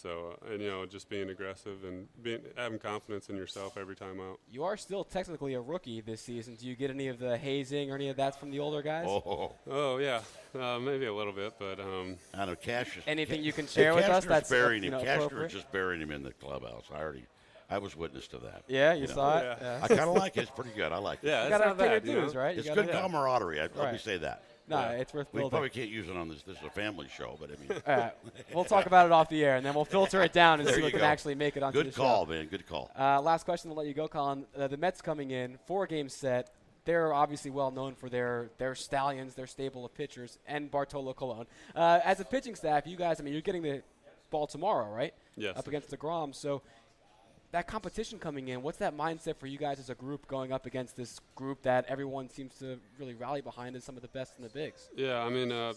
[0.00, 4.20] So, and you know, just being aggressive and being having confidence in yourself every time
[4.20, 4.38] out.
[4.50, 6.54] You are still technically a rookie this season.
[6.54, 9.06] Do you get any of the hazing or any of that from the older guys?
[9.08, 10.20] Oh, Oh yeah,
[10.58, 13.72] uh, maybe a little bit, but um, I know Cash is Anything you can Hey,
[13.72, 14.98] share with us that's, burying you him.
[14.98, 16.84] know, Cashner is just burying him in the clubhouse.
[16.94, 17.24] I already,
[17.68, 18.62] I was witness to that.
[18.68, 19.14] Yeah, you know.
[19.14, 19.42] saw it.
[19.42, 19.56] Yeah.
[19.60, 19.80] Yeah.
[19.82, 20.42] I kind of like it.
[20.42, 20.92] It's pretty good.
[20.92, 21.48] I like yeah, it.
[21.48, 22.40] You it's gotta not pay your you know?
[22.40, 22.56] right?
[22.56, 23.60] You good camaraderie.
[23.60, 24.44] I, Let me say that.
[24.68, 24.90] No, Yeah.
[24.92, 25.50] it's worth We building.
[25.50, 26.42] probably can't use it on this.
[26.42, 28.12] This is a family show, but I mean, All right,
[28.54, 30.76] we'll talk about it off the air, and then we'll filter it down and see
[30.76, 32.02] you what can actually make it onto good the show.
[32.02, 32.46] call, man.
[32.46, 32.90] Good call.
[32.98, 34.44] Uh, last question to let you go, Colin.
[34.56, 36.50] Uh, the Mets coming in, four game set.
[36.84, 41.46] They're obviously well known for their their stallions, their stable of pitchers, and Bartolo Colon.
[41.74, 43.82] Uh, as a pitching staff, you guys, I mean, you're getting the
[44.30, 45.12] ball tomorrow, right?
[45.36, 45.56] Yes.
[45.58, 46.34] Up against Degrom.
[46.34, 46.62] So
[47.52, 50.66] that competition coming in, what's that mindset for you guys as a group going up
[50.66, 54.34] against this group that everyone seems to really rally behind as some of the best
[54.36, 54.90] in the bigs?
[54.96, 55.72] Yeah, I mean, uh,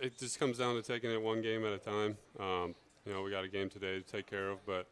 [0.00, 2.16] it just comes down to taking it one game at a time.
[2.40, 4.86] Um, you know, we got a game today to take care of, but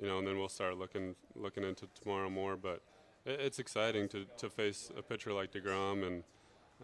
[0.00, 2.56] you know, and then we'll start looking looking into tomorrow more.
[2.56, 2.80] But
[3.24, 6.24] it, it's exciting to, to face a pitcher like Degrom, and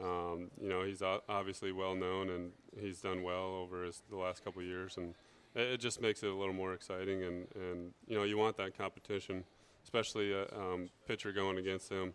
[0.00, 4.44] um, you know, he's obviously well known and he's done well over his, the last
[4.44, 5.14] couple years, and
[5.54, 7.22] it, it just makes it a little more exciting.
[7.24, 9.44] And, and you know, you want that competition,
[9.84, 12.12] especially a um, pitcher going against him.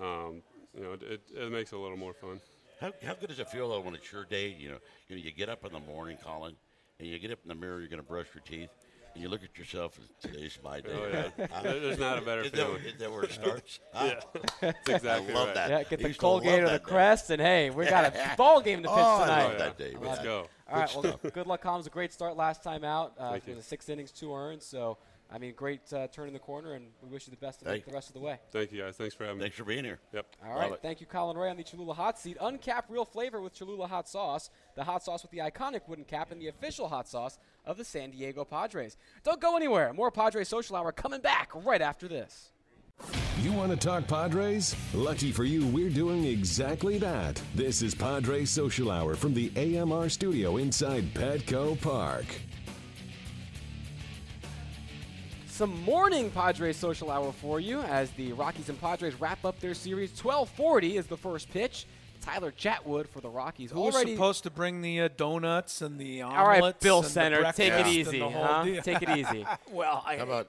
[0.00, 0.42] Um,
[0.74, 2.40] you know, it, it makes it a little more fun.
[2.80, 4.48] How, how good does it feel though when it's your day?
[4.58, 4.78] You know,
[5.08, 6.54] you know, you get up in the morning, Colin,
[6.98, 7.78] and you get up in the mirror.
[7.80, 8.70] You're going to brush your teeth,
[9.12, 9.98] and you look at yourself.
[9.98, 10.90] and Today's my day.
[10.94, 11.46] Oh, yeah.
[11.52, 11.62] Huh?
[11.62, 12.82] There's not a better is that, feeling.
[12.84, 13.80] Is that where it starts?
[13.94, 14.20] Yeah,
[14.62, 15.54] that's exactly I love right.
[15.56, 15.70] that.
[15.70, 16.78] Yeah, get the used to love Colgate or the.
[16.78, 19.44] Crest, and hey, we got a ball game to pitch Oh, I tonight.
[19.48, 19.94] love that day.
[20.00, 20.24] Let's man.
[20.24, 20.48] go.
[20.70, 21.76] All right, well, good luck, Colin.
[21.76, 23.14] It was a great start last time out.
[23.18, 23.56] Uh, Thank it you.
[23.56, 24.62] was a six innings, two earned.
[24.62, 24.98] So,
[25.32, 27.68] I mean, great uh, turn in the corner, and we wish you the best of
[27.68, 28.38] luck the rest of the way.
[28.50, 28.96] Thank you guys.
[28.96, 29.44] Thanks for having me.
[29.44, 29.98] Thanks for being here.
[30.12, 30.26] Yep.
[30.42, 30.54] All right.
[30.54, 30.82] Love right, it.
[30.82, 32.36] thank you, Colin Rea, on the Cholula Hot Seat.
[32.40, 36.30] Uncapped real flavor with Cholula Hot Sauce, the hot sauce with the iconic wooden cap,
[36.30, 38.96] and the official hot sauce of the San Diego Padres.
[39.24, 39.92] Don't go anywhere.
[39.92, 42.50] More Padres Social Hour coming back right after this.
[43.40, 44.76] You want to talk Padres?
[44.92, 47.40] Lucky for you, we're doing exactly that.
[47.54, 52.26] This is Padres Social Hour from the AMR studio inside Petco Park.
[55.60, 59.74] Some morning Padres social hour for you as the Rockies and Padres wrap up their
[59.74, 60.10] series.
[60.18, 61.86] 12:40 is the first pitch.
[62.22, 63.70] Tyler Chatwood for the Rockies.
[63.70, 66.40] Who was Already supposed to bring the uh, donuts and the omelets?
[66.40, 68.64] All right, Bill Center, take it easy, huh?
[68.82, 69.46] Take it easy.
[69.70, 70.48] well, I, How about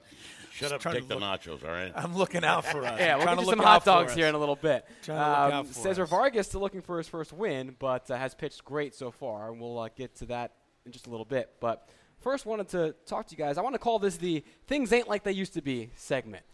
[0.52, 1.92] shut up, take the look- nachos, all right?
[1.94, 2.98] I'm looking out for us.
[3.00, 4.84] Yeah, we'll trying get to some hot dogs here in a little bit.
[5.02, 5.18] Trying
[5.50, 6.10] to look Um, Cesar us.
[6.10, 9.60] Vargas still looking for his first win, but uh, has pitched great so far, and
[9.60, 10.52] we'll uh, get to that
[10.86, 11.50] in just a little bit.
[11.60, 11.88] But
[12.20, 13.58] first, wanted to talk to you guys.
[13.58, 16.44] I want to call this the "Things Ain't Like They Used to Be" segment.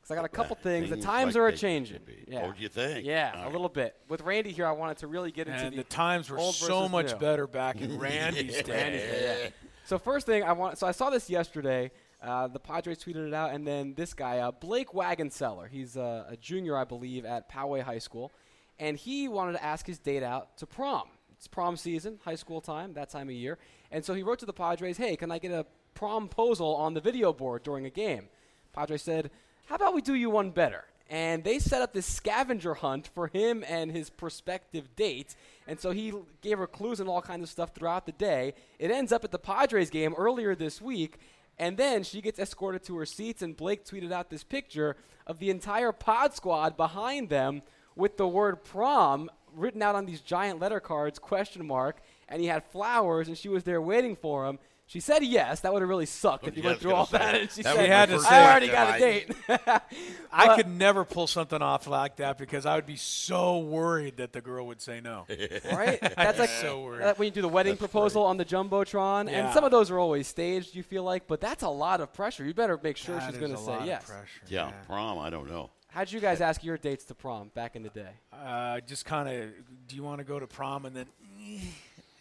[0.00, 0.90] Because I got a couple things.
[0.90, 2.00] The times like are they changing.
[2.06, 2.28] used.
[2.28, 2.44] Yeah.
[2.46, 3.06] Oh, do you think?
[3.06, 3.52] Yeah, All a right.
[3.52, 3.96] little bit.
[4.10, 6.90] With Randy here, I wanted to really get into the, the times were old so
[6.90, 7.18] much new.
[7.18, 8.72] better back in Randy's day.
[8.72, 9.50] Randy's day, yeah.
[9.86, 11.90] So first thing I want, so I saw this yesterday.
[12.24, 16.36] Uh, the Padres tweeted it out, and then this guy, uh, Blake Wagonseller, he's a
[16.40, 18.32] junior, I believe, at Poway High School,
[18.78, 21.08] and he wanted to ask his date out to prom.
[21.32, 23.58] It's prom season, high school time, that time of year,
[23.90, 27.00] and so he wrote to the Padres, "Hey, can I get a promposal on the
[27.00, 28.30] video board during a game?"
[28.72, 29.30] Padres said,
[29.66, 33.26] "How about we do you one better?" And they set up this scavenger hunt for
[33.28, 35.36] him and his prospective date.
[35.66, 38.54] And so he gave her clues and all kinds of stuff throughout the day.
[38.78, 41.18] It ends up at the Padres game earlier this week.
[41.58, 45.38] And then she gets escorted to her seats, and Blake tweeted out this picture of
[45.38, 47.62] the entire pod squad behind them
[47.96, 52.02] with the word prom written out on these giant letter cards, question mark.
[52.28, 54.58] And he had flowers, and she was there waiting for him.
[54.94, 55.58] She said yes.
[55.62, 57.34] That would have really sucked if you Yeah, went through all say, that.
[57.34, 59.28] And she that said, had to say- I I already got a date.
[60.32, 64.32] I could never pull something off like that because I would be so worried that
[64.32, 65.26] the girl would say no.
[65.72, 65.98] right?
[66.00, 67.02] That's like so worried.
[67.02, 69.98] that when you do the wedding proposal on the jumbotron, and some of those are
[69.98, 70.76] always staged.
[70.76, 72.44] You feel like, but that's a lot of pressure.
[72.44, 74.04] You better make sure That she's going to say lot of yes.
[74.06, 75.18] pressure, Yeah, prom.
[75.18, 75.70] I don't know.
[75.88, 78.10] How'd you guys ask your dates to prom back in the day?
[78.32, 79.50] Uh, just kind of,
[79.88, 81.06] do you want to go to prom and then,
[81.40, 81.58] eh,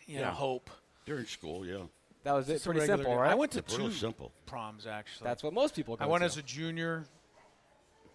[0.07, 0.31] you know, Yeah.
[0.31, 0.71] hope.
[1.05, 1.79] During school, yeah.
[2.23, 2.63] That was it.
[2.63, 3.17] Pretty simple, day.
[3.17, 3.31] right?
[3.31, 4.31] I went to two simple.
[4.45, 5.25] proms actually.
[5.25, 6.25] That's what most people go I went to.
[6.25, 7.05] as a junior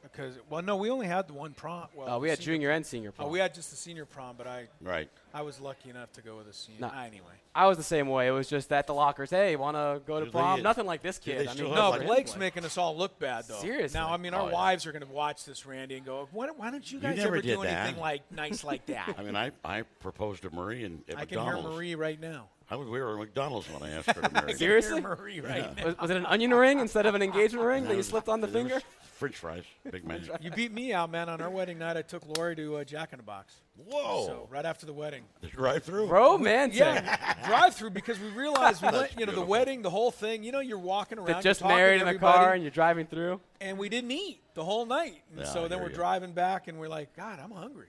[0.03, 1.89] because well, no, we only had the one prom.
[1.95, 3.29] Well, Oh, we had senior- junior and senior oh, prom.
[3.29, 5.11] Oh, we had just the senior prom, but I Right.
[5.35, 6.81] I was lucky enough to go with a senior.
[6.83, 6.91] No.
[6.95, 8.29] Ah, anyway, I was the same way.
[8.29, 9.29] It was just at the lockers.
[9.31, 10.59] Hey, want to go to Do prom?
[10.59, 11.49] they- Nothing like this kid.
[11.49, 13.59] I mean, have, no, like- Blake's making us all look bad though.
[13.61, 13.99] Seriously.
[13.99, 14.53] Now, I mean, our Oh, yeah.
[14.55, 17.37] wives are going to watch this, Randy, and go, "Why, why don't you guys never
[17.37, 17.67] ever do that.
[17.87, 21.25] anything like nice like that?" I mean, I, I proposed to Marie and at I
[21.27, 21.77] can hear McDonald's.
[21.77, 22.49] Marie right now.
[22.71, 24.55] I was, we were at McDonald's when I asked her to marry me.
[24.55, 25.01] Seriously?
[25.01, 25.85] Hear Marie right now.
[25.87, 28.29] was, was it an onion ring instead of an engagement ring that It you slipped
[28.29, 28.81] on the finger?
[29.15, 30.29] French fries, big man.
[30.41, 31.29] You beat me out, man.
[31.29, 33.53] On our wedding night, I took Lori to uh, Jack in the Box.
[33.77, 34.27] Whoa!
[34.27, 35.25] So right after the wedding.
[35.51, 36.07] drive-through.
[36.07, 36.79] Romantic.
[36.79, 40.45] Yeah, drive through because we realized we went, you know, the wedding, the whole thing.
[40.45, 42.63] You know, you're walking around, That you're just talking married in the everybody, car and
[42.63, 43.41] you're driving through.
[43.61, 45.23] and we didn't eat the whole night.
[45.33, 45.97] And Yeah, so then we're you.
[45.97, 47.89] driving back, and we're like, God, I'm hungry.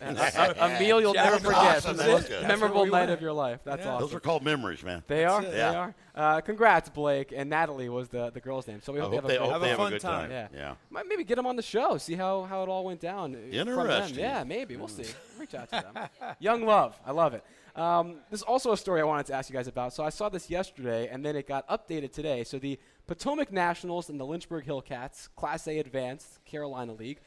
[0.00, 1.80] A, a meal you'll never forget awesome.
[1.90, 2.48] from the That's most good.
[2.48, 3.10] memorable we night went.
[3.12, 3.60] of your life.
[3.64, 3.92] That's Yeah.
[3.94, 4.06] awesome.
[4.08, 5.02] Those are called memories, man.
[5.06, 5.42] They are.
[5.42, 5.50] it.
[5.52, 5.72] They Yeah.
[5.74, 5.94] are.
[6.16, 8.80] Uh, congrats, Blake and Natalie was the, the girl's name.
[8.82, 9.82] So we hope hope they they, have a, hope great- they Have a have a
[9.82, 10.30] fun good time.
[10.30, 10.30] time.
[10.30, 10.48] Yeah.
[10.58, 10.74] yeah.
[10.90, 11.98] Might maybe get them on the show.
[11.98, 13.34] See how, how it all went down.
[13.34, 13.78] uh, From them.
[13.80, 14.18] Interesting.
[14.20, 14.76] Yeah, maybe.
[14.76, 15.06] We'll see.
[15.38, 16.34] Reach out to them.
[16.38, 16.98] Young love.
[17.04, 17.44] I love it.
[17.76, 19.92] Um, there's also a story I wanted to ask you guys about.
[19.92, 22.44] So I saw this yesterday, and then it got updated today.
[22.44, 22.78] So the
[23.08, 27.18] Potomac Nationals and the Lynchburg Hillcats, Class A Advanced Carolina League,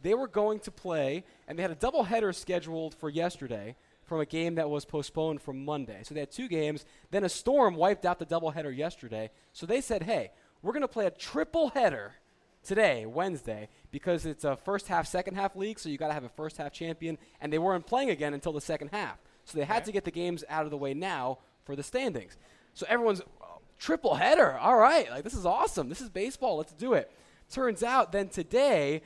[0.00, 4.26] they were going to play, and they had a doubleheader scheduled for yesterday from a
[4.26, 6.00] game that was postponed from Monday.
[6.04, 6.84] So they had two games.
[7.10, 9.30] Then a storm wiped out the doubleheader yesterday.
[9.52, 10.30] So they said, hey,
[10.62, 12.14] we're going to play a triple header
[12.62, 16.24] today, Wednesday, because it's a first half, second half league, so you got to have
[16.24, 19.18] a first half champion, and they weren't playing again until the second half.
[19.44, 22.36] So they had to get the games out of the way now for the standings.
[22.74, 24.58] So everyone's "Oh, triple header.
[24.58, 25.88] All right, like this is awesome.
[25.88, 26.56] This is baseball.
[26.56, 27.10] Let's do it.
[27.48, 29.02] Turns out then today,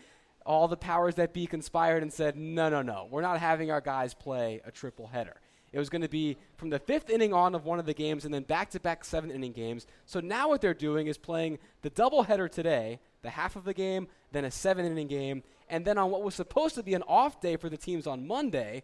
[0.47, 3.81] all the powers that be conspired and said, no, no, no, we're not having our
[3.81, 5.37] guys play a triple header.
[5.73, 8.25] It was going to be from the fifth inning on of one of the games
[8.25, 9.87] and then back to back seven inning games.
[10.05, 14.09] So now what they're doing is playing the doubleheader today, the half of the game,
[14.33, 17.41] then a seven inning game, and then on what was supposed to be an off
[17.41, 18.83] day for the teams on Monday,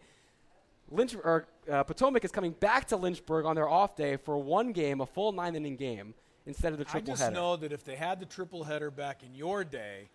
[0.89, 4.71] Lynch or uh, Potomac is coming back to Lynchburg on their off day for one
[4.71, 6.15] game, a full nine inning game,
[6.47, 7.11] instead of the triple header.
[7.11, 7.35] I just header.
[7.35, 10.09] know that if they had the triple header back in your day,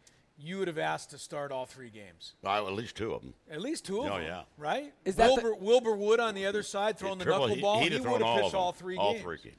[0.44, 2.34] you would have asked to start all three games.
[2.42, 3.34] Well, at least two of them.
[3.50, 4.24] At least two of Oh, them.
[4.24, 4.42] yeah.
[4.58, 4.94] Right?
[5.06, 7.78] Is that the- Wilbur, Wilbur Wood on the other side throwing the Triple- knuckleball?
[7.80, 9.24] He, He, he'd have would have all pitched all three all games.
[9.24, 9.56] three games.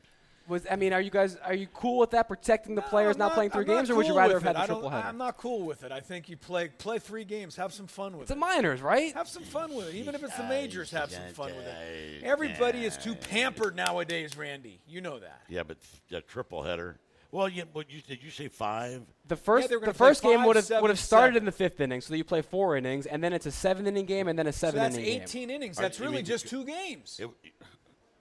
[0.48, 3.14] Was I mean, are you guys are you cool with that protecting the No, players
[3.14, 4.58] I'm not, playing 3 I'm not games, or would you rather have had it.
[4.58, 5.06] the triple header?
[5.06, 5.92] I'm not cool with it.
[5.92, 7.54] I think you play play three games.
[7.54, 8.34] Have some fun with it's it.
[8.34, 9.14] the minors, right?
[9.14, 9.94] Have some fun with it.
[9.94, 12.24] Even if it's the majors, have some fun with it.
[12.24, 14.80] Everybody is too pampered nowadays, Randy.
[14.88, 15.42] You know that.
[15.48, 15.76] Yeah, but
[16.08, 16.98] the triple header.
[17.32, 19.00] Well, yeah, but you, did you say five?
[19.26, 21.38] The first they were the gonna first game would have seven, would have started seven.
[21.38, 24.04] in the fifth inning, so you play four innings, and then it's a seven inning
[24.04, 25.22] game, and then a So seven that's inning game.
[25.22, 25.76] 18 innings.
[25.78, 27.18] That's you really mean- just two games.
[27.20, 27.30] It,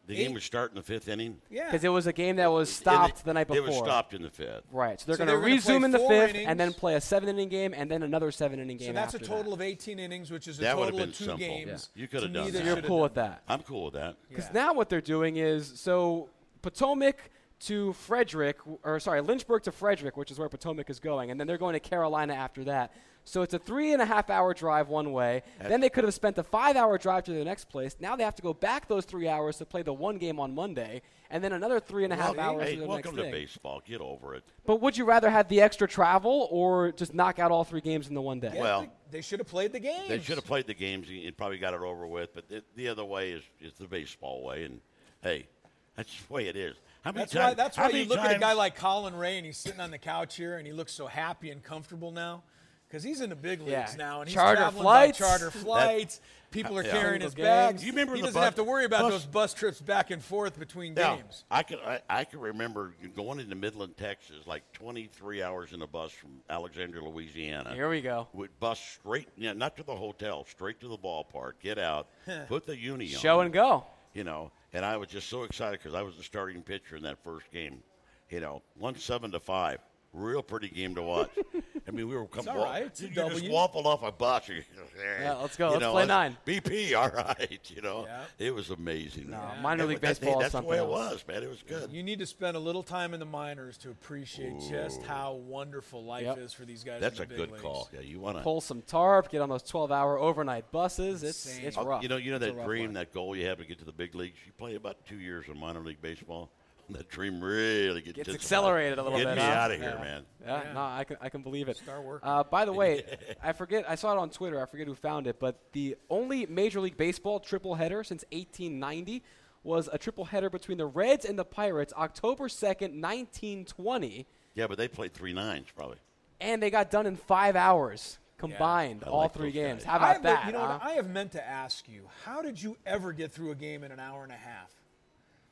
[0.07, 0.33] the game Eight.
[0.33, 1.37] would start in the fifth inning.
[1.49, 1.65] yeah.
[1.65, 3.59] Because it was a game that was stopped And the night before.
[3.63, 3.81] It before.
[3.83, 4.63] was stopped in the fifth.
[4.71, 7.01] Right, so they're So going to resume in the four fifth, and then play a
[7.01, 8.87] seven inning game, and then another seven inning game.
[8.87, 9.51] So that's a total that.
[9.53, 11.37] of 18 innings, which is a That total been of two simple.
[11.37, 11.89] games.
[11.95, 12.01] Yeah.
[12.01, 12.65] You coulda To done me, that.
[12.65, 13.43] You're cool done with that.
[13.47, 14.15] I'm cool with that.
[14.29, 14.51] Because Yeah.
[14.53, 16.29] now what they're doing is so
[16.61, 17.29] Potomac
[17.61, 21.47] to Frederick, or sorry, Lynchburg to Frederick, which is where Potomac is going, and then
[21.47, 22.91] they're going to Carolina after that.
[23.23, 25.43] So it's a three and a half hour drive one way.
[25.59, 27.95] then they could have spent a five hour drive to the next place.
[27.99, 30.55] Now they have to go back those three hours to play the one game on
[30.55, 33.25] Monday, and then another three and a half Well, hours hey, to the welcome next
[33.25, 33.31] to thing.
[33.31, 33.83] baseball.
[33.85, 34.43] Get over it.
[34.65, 38.07] But would you rather have the extra travel or just knock out all three games
[38.07, 38.53] in the one day?
[38.55, 40.07] Yeah, Well, they, they should have played the games.
[40.09, 42.33] They should have played the games and and probably got it over with.
[42.33, 44.63] But the, the other way is, is the baseball way.
[44.63, 44.81] And
[45.21, 45.47] hey,
[45.95, 46.75] that's the way it is.
[47.01, 47.43] How many That's times?
[47.43, 47.53] why.
[47.55, 49.97] That's why you look at a guy like Colin Rea, and he's sitting on the
[49.97, 52.43] couch here, and he looks so happy and comfortable now,
[52.87, 53.95] because he's in the big leagues Yeah.
[53.97, 55.19] now, and he's Charter traveling flights.
[55.19, 56.21] by charter flights.
[56.51, 56.91] People are Yeah.
[56.91, 57.83] carrying his bags.
[57.83, 60.11] You remember he the doesn't bus- have to worry about bus- those bus trips back
[60.11, 61.45] and forth between Yeah, games.
[61.49, 65.87] I can I, I can remember going into Midland, Texas, like 23 hours in a
[65.87, 67.73] bus from Alexandria, Louisiana.
[67.73, 68.27] Here we go.
[68.33, 71.53] Would bus straight, yeah, not to the hotel, straight to the ballpark.
[71.61, 72.09] Get out,
[72.47, 73.85] put the uni on, Show and go.
[74.13, 74.51] you know.
[74.73, 77.51] And I was just so excited because I was the starting pitcher in that first
[77.51, 77.83] game.
[78.29, 79.79] You know, one seven to five,
[80.13, 81.29] real pretty game to watch.
[81.87, 82.49] I mean, we were coming.
[82.49, 82.83] all wa- right.
[82.83, 83.49] It's you just W.
[83.51, 84.47] waffled off a bus.
[84.49, 84.61] You
[84.99, 85.67] Yeah, let's go.
[85.67, 86.37] you Let's know, play it's nine.
[86.45, 87.59] BP, all right.
[87.75, 88.23] You know, Yeah.
[88.37, 89.31] it was amazing.
[89.31, 91.41] No, minor It league was- that's- baseball is That's the something way it was, man.
[91.43, 91.91] It was good.
[91.91, 96.03] You need to spend a little time in the minors to appreciate just how wonderful
[96.03, 96.37] life Yep.
[96.37, 97.01] is for these guys.
[97.01, 97.61] That's in a big good leagues.
[97.63, 97.89] call.
[97.93, 98.43] Yeah, you want to.
[98.43, 101.23] Pull some tarp, get on those 12 hour overnight buses.
[101.23, 101.65] It's, Insane.
[101.65, 102.03] it's Oh, rough.
[102.03, 102.93] You know, you know It's that dream, one.
[102.93, 104.37] that goal you have to get to the big leagues.
[104.45, 106.51] You play about two years in minor league baseball.
[106.93, 109.35] That dream really gets Gets accelerated a little Get bit.
[109.37, 109.47] me huh?
[109.51, 110.03] out of here, Yeah.
[110.03, 110.25] man.
[110.45, 110.73] Yeah, Yeah.
[110.73, 111.77] no, I can, I can believe it.
[111.77, 112.27] Star working.
[112.27, 113.03] Uh, by the way,
[113.43, 114.61] I forget, I saw it on Twitter.
[114.61, 119.23] I forget who found it, but the only Major League Baseball triple header since 1890
[119.63, 124.25] was a triple header between the Reds and the Pirates, October 2nd, 1920,
[124.55, 125.97] Yeah, but they played three nines probably.
[126.39, 129.83] and they got done in five hours combined, I all like three games.
[129.83, 129.85] guys.
[129.85, 130.45] How I about have, that?
[130.47, 130.79] You know huh?
[130.81, 130.83] what?
[130.83, 133.91] I have meant to ask you, how did you ever get through a game in
[133.91, 134.71] an hour and a half?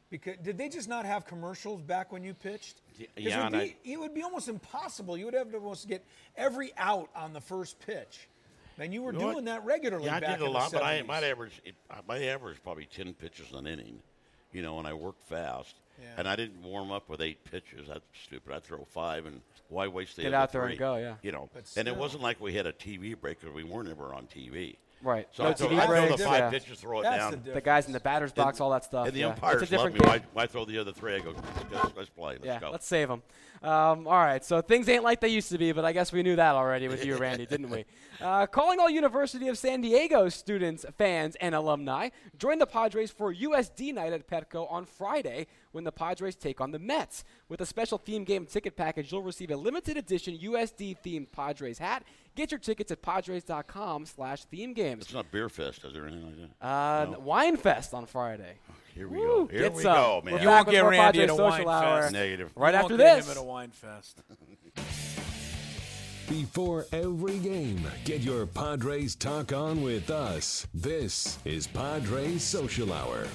[0.10, 2.82] Because did they just not have commercials back when you pitched?
[2.98, 5.16] 'Cause yeah, it, and would I- be, it would be almost impossible.
[5.18, 6.04] You would have to almost get
[6.36, 8.28] every out on the first pitch.
[8.80, 9.32] And you were You know what?
[9.34, 11.06] doing that regularly Yeah, I back did a lot, but I 70s.
[11.08, 14.02] might average it, I might average probably ten pitches an inning.
[14.52, 16.08] You know, and I worked fast, Yeah.
[16.18, 17.88] and I didn't warm up with eight pitches.
[17.88, 18.52] That's stupid.
[18.52, 21.18] I throw five, and why waste the Get other out there and go, yeah.
[21.22, 23.90] You know, But and it wasn't like we had a TV break because we weren't
[23.90, 24.78] ever on TV.
[25.02, 25.28] Right.
[25.32, 26.50] So No I throw, TV I throw the five yeah.
[26.50, 27.42] pitches, throw it That's down.
[27.46, 29.08] the The guys in the batter's box, And- all that stuff.
[29.08, 29.28] And the yeah.
[29.28, 30.12] umpires it's a love different me.
[30.12, 30.22] game.
[30.34, 31.16] Why, why throw the other three?
[31.16, 31.34] I go,
[31.72, 32.34] let's, let's play.
[32.34, 32.72] Let's yeah, go.
[32.72, 33.22] let's save them.
[33.62, 36.24] Um, all right, so things ain't like they used to be, but I guess we
[36.24, 37.86] knew that already with you, Randy, didn't we?
[38.22, 43.34] Uh, calling all University of San Diego students, fans, and alumni, join the Padres for
[43.34, 47.24] USD night at Petco on Friday when the Padres take on the Mets.
[47.48, 52.04] With a special theme game ticket package, you'll receive a limited edition USD-themed Padres hat.
[52.36, 55.04] Get your tickets at padres.com slash theme games.
[55.06, 56.66] It's not Beer Fest, is there anything like that?
[56.66, 57.20] Uh, No.
[57.20, 58.54] Wine Fest on Friday.
[58.96, 59.48] Here we Woo, go.
[59.48, 59.94] Here get we some.
[59.94, 60.42] go, We're man.
[60.42, 62.14] You won't get more Randy Padres at a Social wine Hour fest.
[62.14, 62.52] Negative.
[62.56, 63.26] right You after won't get this.
[63.26, 64.22] him at a wine fest.
[66.30, 70.68] Before every game, get your Padres talk on with us.
[70.76, 73.26] This is Padres Social Hour.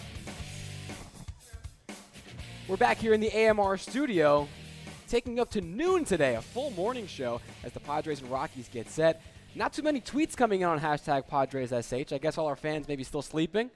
[2.68, 4.48] We're back here in the AMR studio,
[5.08, 8.88] taking up to noon today, a full morning show as the Padres and Rockies get
[8.88, 9.20] set.
[9.54, 12.12] Not too many tweets coming in on hashtag PadresSH.
[12.12, 13.70] I guess all our fans may be still sleeping.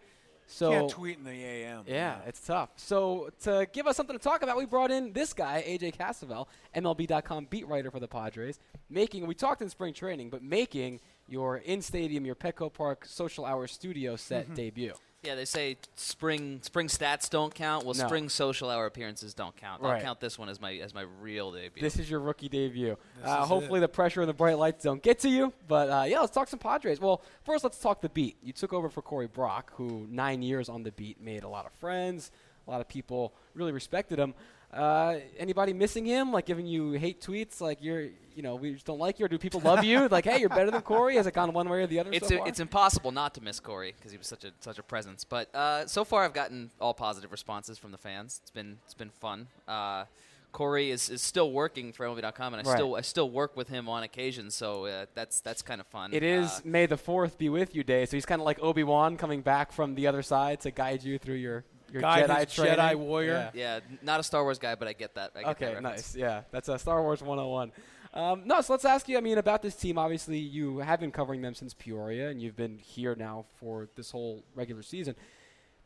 [0.51, 1.85] So Can't tweet in the AM.
[1.87, 2.71] yeah, it's tough.
[2.77, 6.47] So to give us something to talk about, we brought in this guy, AJ Cassavell,
[6.75, 9.27] MLB.com beat writer for the Padres, making.
[9.27, 13.67] We talked in spring training, but making your in stadium, your Petco Park Social Hour
[13.67, 14.55] studio set Mm-hmm.
[14.55, 14.95] debut.
[15.25, 17.85] Yeah, they say spring spring stats don't count.
[17.85, 18.07] Well, No.
[18.07, 19.83] spring social hour appearances don't count.
[19.83, 19.97] Right.
[19.97, 21.83] I'll count this one as my as my real debut.
[21.83, 22.97] This is your rookie debut.
[23.25, 23.81] Uh, hopefully, it.
[23.81, 25.53] the pressure and the bright lights don't get to you.
[25.67, 27.01] But uh, yeah, let's talk some Padres.
[27.01, 28.37] Well, first, let's talk the beat.
[28.43, 31.67] You took over for Corey Brock, who nine years on the beat made a lot
[31.67, 32.31] of friends.
[32.69, 34.35] A lot of people really respected him.
[34.73, 36.33] Uh, anybody missing him?
[36.33, 37.61] Like giving you hate tweets?
[37.61, 38.03] Like you're,
[38.35, 40.09] you know, we just don't like you, or do people love you?
[40.09, 41.17] like, hey, you're better than Corey.
[41.17, 42.11] Has it gone one way or the other?
[42.13, 42.49] it's so a, far?
[42.49, 45.25] it's impossible not to miss Corey because he was such a such a presence.
[45.25, 48.41] But uh, so far, I've gotten all positive responses from the fans.
[48.43, 49.47] It's been it's been fun.
[49.67, 50.05] Uh,
[50.51, 52.77] Corey is, is still working for MLB.com, and I Right.
[52.79, 54.51] still I still work with him on occasion.
[54.51, 56.13] So uh, that's that's kind of fun.
[56.13, 58.59] It is Uh, May the Fourth be with you day, so he's kind of like
[58.63, 62.29] Obi Wan coming back from the other side to guide you through your your Guide
[62.29, 62.79] Jedi his training.
[62.79, 63.51] Jedi warrior.
[63.55, 63.77] Yeah.
[63.77, 65.33] yeah, not a Star Wars guy, but I get that.
[65.37, 66.15] I get Okay, that nice.
[66.17, 67.73] Yeah, that's a Star Wars 101.
[68.15, 69.19] Um, no, so let's ask you.
[69.19, 69.99] I mean, about this team.
[69.99, 74.11] Obviously, you have been covering them since Peoria, and you've been here now for this
[74.11, 75.15] whole regular season.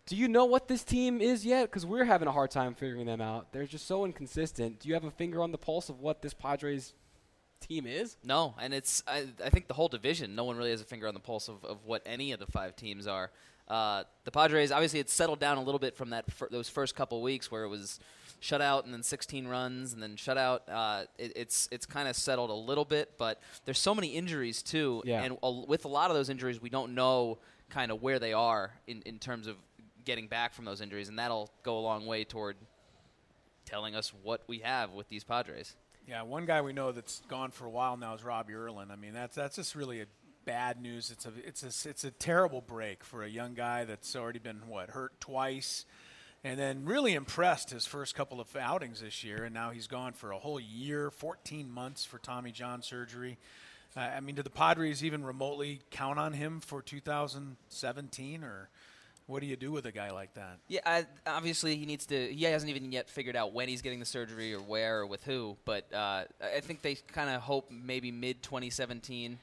[0.07, 1.65] Do you know what this team is yet?
[1.71, 3.53] Because we're having a hard time figuring them out.
[3.53, 4.81] They're just so inconsistent.
[4.81, 6.95] Do you have a finger on the pulse of what this Padres
[7.61, 8.17] team is?
[8.25, 10.35] No, and it's I, I think the whole division.
[10.35, 12.47] No one really has a finger on the pulse of, of what any of the
[12.47, 13.31] five teams are.
[13.69, 16.95] Uh, the Padres obviously it's settled down a little bit from that fir- those first
[16.95, 18.01] couple weeks where it was
[18.43, 20.61] shutout and then 16 runs and then shutout.
[20.69, 24.63] Uh, it, it's it's kind of settled a little bit, but there's so many injuries
[24.63, 25.23] too, Yeah.
[25.23, 27.39] and a, with a lot of those injuries, we don't know
[27.71, 29.57] kind of where they are in, in terms of
[30.05, 32.57] getting back from those injuries, and that'll go a long way toward
[33.65, 35.77] telling us what we have with these Padres.
[36.09, 38.91] Yeah, one guy we know that's gone for a while now is Robbie Erlin.
[38.91, 40.07] I mean, that's that's just really a
[40.45, 41.11] bad news.
[41.11, 44.61] It's a it's a it's a terrible break for a young guy that's already been
[44.67, 45.85] what hurt twice,
[46.45, 50.13] and then really impressed his first couple of outings this year, and now he's gone
[50.13, 53.39] for a whole year, 14 months for Tommy John surgery.
[53.97, 58.71] Uh, I mean, do the Padres even remotely count on him for 2017, or
[59.27, 60.59] what do you do with a guy like that?
[60.69, 62.33] Yeah, I, obviously he needs to.
[62.33, 65.25] He hasn't even yet figured out when he's getting the surgery or where or with
[65.25, 65.57] who.
[65.65, 69.39] But uh, I think they kind of hope maybe mid 2017,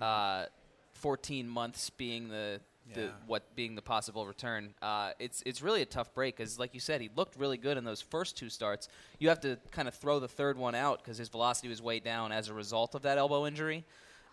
[0.00, 0.46] uh,
[0.94, 2.60] 14 months being the,
[2.94, 3.08] the Yeah.
[3.26, 4.74] what being the possible return.
[4.82, 7.76] Uh, it's it's really a tough break because, like you said, he looked really good
[7.76, 8.88] in those first two starts.
[9.18, 11.98] You have to kind of throw the third one out because his velocity was way
[12.00, 13.84] down as a result of that elbow injury.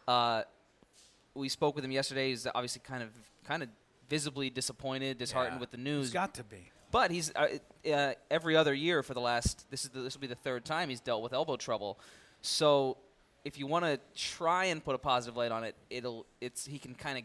[0.08, 0.43] Uh,
[1.34, 2.30] we spoke with him yesterday.
[2.30, 3.10] He's obviously kind of
[3.45, 3.69] kind of
[4.10, 5.62] visibly disappointed, disheartened Yeah.
[5.62, 6.08] with the news.
[6.08, 6.69] He's got to be.
[6.91, 7.47] But he's uh,
[7.89, 9.69] uh, every other year for the last.
[9.71, 11.97] This is the, this will be the third time he's dealt with elbow trouble.
[12.41, 12.97] So
[13.43, 16.77] if you want to try and put a positive light on it, it'll it's he
[16.80, 17.23] can kind of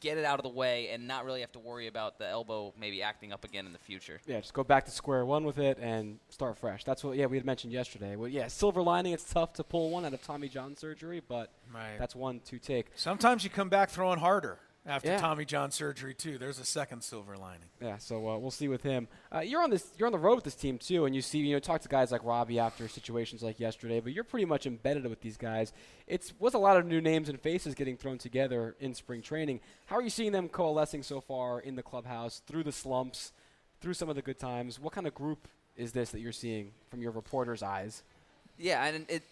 [0.00, 2.72] get it out of the way and not really have to worry about the elbow
[2.78, 4.20] maybe acting up again in the future.
[4.26, 6.84] Yeah, just go back to square one with it and start fresh.
[6.84, 8.14] That's what yeah we had mentioned yesterday.
[8.14, 9.12] Well, yeah, silver lining.
[9.12, 11.98] It's tough to pull one out of Tommy John surgery, but Right.
[11.98, 12.86] that's one to take.
[12.94, 15.18] Sometimes you come back throwing harder after Yeah.
[15.18, 16.38] Tommy John surgery too.
[16.38, 17.68] There's a second silver lining.
[17.80, 19.06] Yeah, so uh, we'll see with him.
[19.32, 19.86] Uh, you're on this.
[19.98, 21.88] You're on the road with this team too, and you see, you know, talk to
[21.88, 24.00] guys like Robbie after situations like yesterday.
[24.00, 25.72] But you're pretty much embedded with these guys.
[26.06, 29.60] It's was a lot of new names and faces getting thrown together in spring training.
[29.86, 33.32] How are you seeing them coalescing so far in the clubhouse through the slumps,
[33.80, 34.80] through some of the good times?
[34.80, 35.46] What kind of group
[35.76, 38.02] is this that you're seeing from your reporter's eyes?
[38.58, 39.22] Yeah, and it.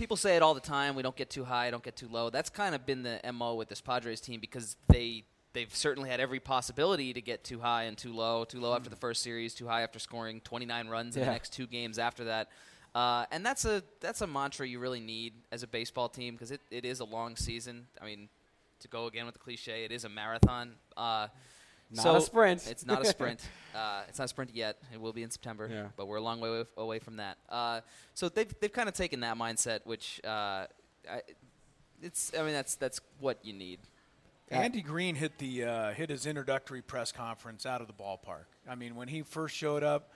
[0.00, 0.94] People say it all the time.
[0.94, 2.30] We don't get too high, don't get too low.
[2.30, 6.20] That's kind of been the mo with this Padres team because they they've certainly had
[6.20, 8.44] every possibility to get too high and too low.
[8.44, 11.52] Too low after the first series, too high after scoring 29 runs in the next
[11.52, 12.48] two games after that.
[12.94, 16.50] Uh, and that's a that's a mantra you really need as a baseball team because
[16.50, 17.86] it, it is a long season.
[18.00, 18.30] I mean,
[18.78, 20.76] to go again with the cliche, it is a marathon.
[20.96, 21.28] Uh,
[21.92, 22.66] Not so a sprint.
[22.68, 23.40] It's not a sprint.
[23.74, 24.78] uh, it's not a sprint yet.
[24.92, 25.88] It will be in September, Yeah.
[25.96, 27.38] but we're a long way away from that.
[27.48, 27.80] Uh,
[28.14, 30.66] so they've they've kind of taken that mindset, which uh,
[31.10, 31.22] I,
[32.02, 33.80] it's I mean that's that's what you need.
[34.52, 38.46] Andy Green hit the uh, hit his introductory press conference out of the ballpark.
[38.68, 40.12] I mean, when he first showed up,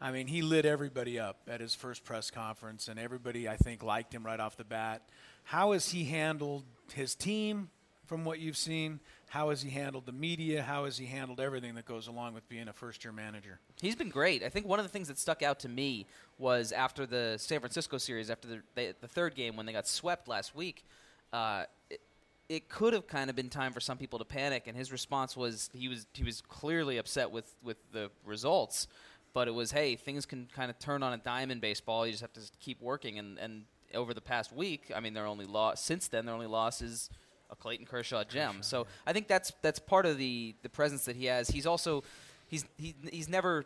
[0.00, 3.82] I mean, he lit everybody up at his first press conference, and everybody I think
[3.82, 5.02] liked him right off the bat.
[5.44, 7.70] How has he handled his team?
[8.12, 9.00] From what you've seen,
[9.30, 10.60] how has he handled the media?
[10.60, 13.58] How has he handled everything that goes along with being a first-year manager?
[13.80, 14.42] He's been great.
[14.42, 16.04] I think one of the things that stuck out to me
[16.36, 19.88] was after the San Francisco series, after the they, the third game when they got
[19.88, 20.84] swept last week.
[21.32, 22.02] Uh, it,
[22.50, 25.34] it could have kind of been time for some people to panic, and his response
[25.34, 28.88] was he was he was clearly upset with with the results,
[29.32, 32.04] but it was hey things can kind of turn on a in baseball.
[32.04, 33.62] You just have to keep working, and and
[33.94, 37.08] over the past week, I mean, their only loss since then their only loss is
[37.52, 38.62] a Clayton Kershaw gem.
[38.62, 41.48] So I think that's that's part of the the presence that he has.
[41.48, 42.02] He's also
[42.48, 43.64] he's he, he's never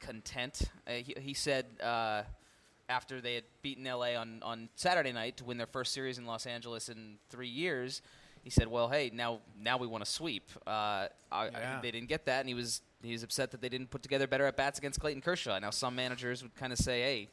[0.00, 0.62] content.
[0.86, 2.22] Uh, he, he said uh,
[2.88, 6.26] after they had beaten LA on on Saturday night to win their first series in
[6.26, 8.02] Los Angeles in three years.
[8.42, 12.08] He said, "Well, hey, now now we want to sweep." Uh, I, I, they didn't
[12.08, 14.56] get that, and he was he was upset that they didn't put together better at
[14.56, 15.58] bats against Clayton Kershaw.
[15.60, 17.28] Now some managers would kind of say, "Hey,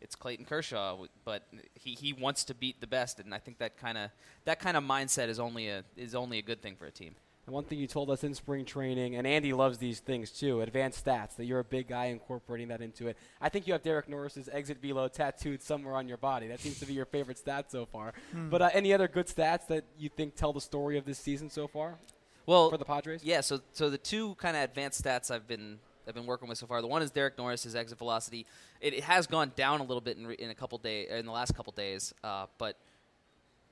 [0.00, 1.42] it's Clayton Kershaw," but
[1.74, 4.10] he, he wants to beat the best, and I think that kind of
[4.44, 7.14] that kind of mindset is only a is only a good thing for a team.
[7.46, 10.62] And one thing you told us in spring training, and Andy loves these things too,
[10.62, 13.16] advanced stats, that you're a big guy incorporating that into it.
[13.40, 16.48] I think you have Derek Norris's exit velo tattooed somewhere on your body.
[16.48, 18.14] That seems to be your favorite stat so far.
[18.34, 21.48] But uh, any other good stats that you think tell the story of this season
[21.48, 21.98] so far
[22.46, 23.22] Well, for the Padres?
[23.22, 25.78] Yeah, so so the two kind of advanced stats I've been
[26.08, 26.80] I've been working with so far.
[26.80, 28.46] The one is Derek Norris, his exit velocity.
[28.80, 31.26] It, it has gone down a little bit in, re, in a couple day in
[31.26, 32.76] the last couple days, uh, but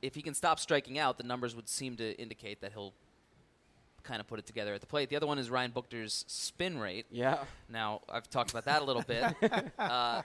[0.02, 2.92] if he can stop striking out, the numbers would seem to indicate that he'll
[4.02, 5.08] kind of put it together at the plate.
[5.08, 7.06] The other one is Ryan Buchter's spin rate.
[7.10, 7.38] Yeah.
[7.70, 9.24] Now I've talked about that a little bit.
[9.78, 10.20] uh,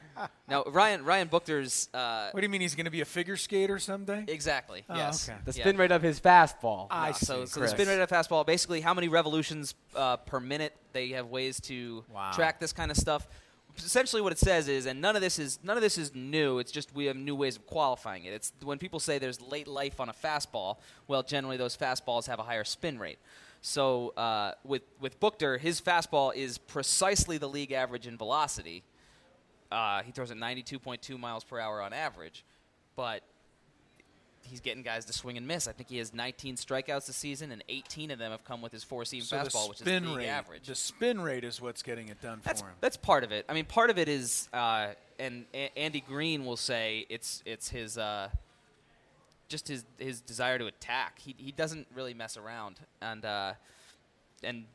[0.50, 3.38] now Ryan Ryan Buchter's uh, What do you mean he's going to be a figure
[3.38, 4.26] skater someday?
[4.28, 5.38] exactly Oh, yes okay.
[5.46, 5.64] The Yeah.
[5.64, 6.88] spin rate of his fastball.
[6.92, 7.52] I Uh, so, see.
[7.52, 11.28] so the spin rate of fastball, basically how many revolutions uh, per minute they have
[11.28, 12.32] ways to Wow.
[12.32, 13.28] track this kind of stuff.
[13.78, 16.60] Essentially, what it says is, and none of this is none of this is new.
[16.60, 18.34] It's just we have new ways of qualifying it.
[18.34, 20.78] It's when people say there's late life on a fastball.
[21.08, 23.20] Well, generally those fastballs have a higher spin rate.
[23.62, 28.84] So uh, with with Buchter, his fastball is precisely the league average in velocity.
[29.72, 32.44] Uh, he throws at 92.2 miles per hour on average,
[32.96, 33.22] but
[34.50, 35.68] he's getting guys to swing and miss.
[35.68, 38.72] I think he has 19 strikeouts this season, and 18 of them have come with
[38.72, 40.68] his four-seam So fastball, which is spin rate, average.
[40.68, 42.74] The spin rate is what's getting it done That's for him.
[42.82, 43.46] that's part of it.
[43.48, 44.90] I mean, part of it is, uh,
[45.20, 48.30] and A- Andy Green will say it's it's his uh,
[49.48, 51.20] just his his desire to attack.
[51.20, 53.54] He he doesn't really mess around, and uh,
[54.44, 54.66] and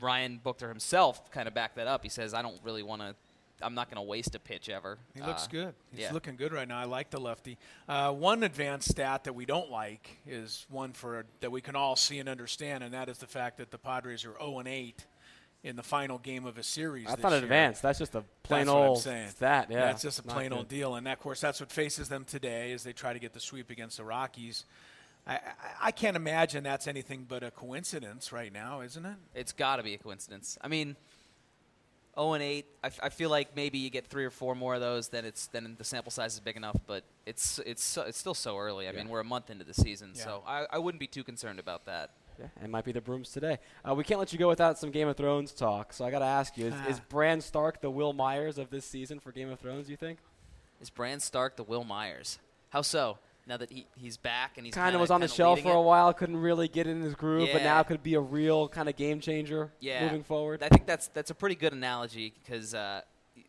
[0.00, 2.02] Ryan Buchter himself kind of backed that up.
[2.02, 3.14] He says, "I don't really want to.
[3.62, 5.74] I'm not going to waste a pitch ever." He looks Uh, good.
[5.90, 6.12] He's yeah.
[6.12, 6.78] looking good right now.
[6.78, 7.58] I like the lefty.
[7.88, 11.96] Uh, one advanced stat that we don't like is one for that we can all
[11.96, 15.06] see and understand, and that is the fact that the Padres are 0 and 8
[15.64, 17.04] in the final game of a series.
[17.06, 17.82] That's this not advanced.
[17.82, 19.28] That's just a plain That's what I'm old saying.
[19.30, 19.68] stat.
[19.70, 20.56] Yeah, that's just a Not plain good.
[20.58, 23.32] old deal, and of course that's what faces them today as they try to get
[23.32, 24.64] the sweep against the Rockies.
[25.24, 25.40] I, I,
[25.82, 29.14] I can't imagine that's anything but a coincidence right now, isn't it?
[29.36, 30.58] It's got to be a coincidence.
[30.60, 30.96] I mean,
[32.18, 32.66] 0 and 8.
[32.82, 35.24] I, f- I feel like maybe you get three or four more of those, then
[35.24, 36.76] it's then the sample size is big enough.
[36.86, 38.88] But it's it's so, it's still so early.
[38.88, 40.24] I mean, we're a month into the season, Yeah.
[40.24, 42.10] so I, I wouldn't be too concerned about that.
[42.38, 43.58] Yeah, it might be the brooms today.
[43.86, 45.92] Uh, we can't let you go without some Game of Thrones talk.
[45.92, 47.04] So I got to ask you: is, is Ah.
[47.10, 49.88] Bran Stark the Wil Myers of this season for Game of Thrones?
[49.90, 50.18] You think?
[50.80, 52.38] Is Bran Stark the Wil Myers?
[52.70, 53.18] How so?
[53.46, 55.76] Now that he, he's back and he's Kind kinda, was on the shelf leading for
[55.76, 58.88] a while, couldn't really get in his groove, but now could be a real kind
[58.88, 60.04] of game changer yeah.
[60.04, 60.62] moving forward.
[60.62, 63.00] I think that's that's a pretty good analogy because uh,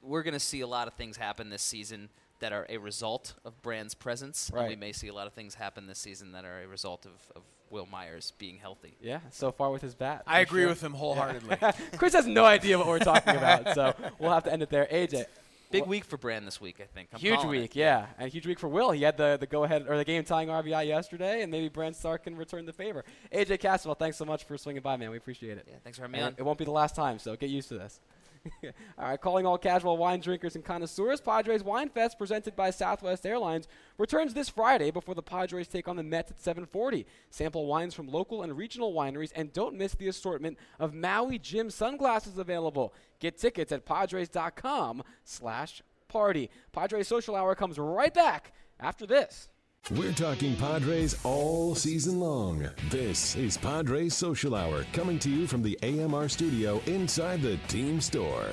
[0.02, 3.36] we're going to see a lot of things happen this season that are a result
[3.46, 6.44] of Bran's presence, and we may see a lot of things happen this season that
[6.44, 8.96] are a result of, of Wil Myers being healthy.
[9.02, 10.24] yeah, so far with his bat.
[10.28, 10.70] I agree sure.
[10.70, 11.58] with him wholeheartedly.
[11.98, 14.88] Chris has no idea what we're talking about, so we'll have to end it there.
[14.92, 15.26] AJ,
[15.74, 17.10] Big week for Bran this week, I think.
[17.14, 17.62] I'm huge calling it.
[17.62, 18.92] week, yeah, and huge week for Wil.
[18.92, 21.94] He had the the go ahead or the game tying RBI yesterday, and maybe Bran
[21.94, 23.04] Stark can return the favor.
[23.34, 25.12] AJ Cassavell, thanks so much for swinging by, man.
[25.12, 25.68] We appreciate it.
[25.70, 26.36] Yeah, thanks for having me on.
[26.38, 28.00] It won't be the last time, so get used to this.
[28.98, 33.26] all right, calling all casual wine drinkers and connoisseurs, Padres Wine Fest presented by Southwest
[33.26, 37.06] Airlines returns this Friday before the Padres take on the Mets at 7:40.
[37.30, 41.70] Sample wines from local and regional wineries, and don't miss the assortment of Maui Jim
[41.70, 42.94] sunglasses available.
[43.20, 46.50] Get tickets at Padres.com/party.
[46.74, 49.50] Padres Social Hour comes right back after this.
[49.92, 52.70] We're talking Padres all season long.
[52.90, 58.00] This is Padres Social Hour coming to you from the AMR studio inside the team
[58.00, 58.48] store.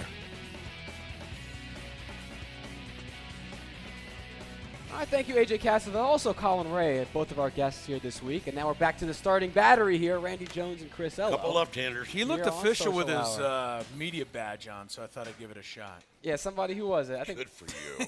[5.00, 5.94] Right, thank you, AJ Cassavell.
[5.94, 8.48] Also, Colin Rea, both of our guests here this week.
[8.48, 11.38] And now we're back to the starting battery here Randy Jones and Chris Ello.
[11.38, 12.08] Couple left-handers.
[12.08, 15.38] He looked Here on official with his uh, media badge on, so I thought I'd
[15.38, 16.02] give it a shot.
[16.22, 17.18] Yeah, somebody who was it?
[17.18, 18.06] I think Good for you.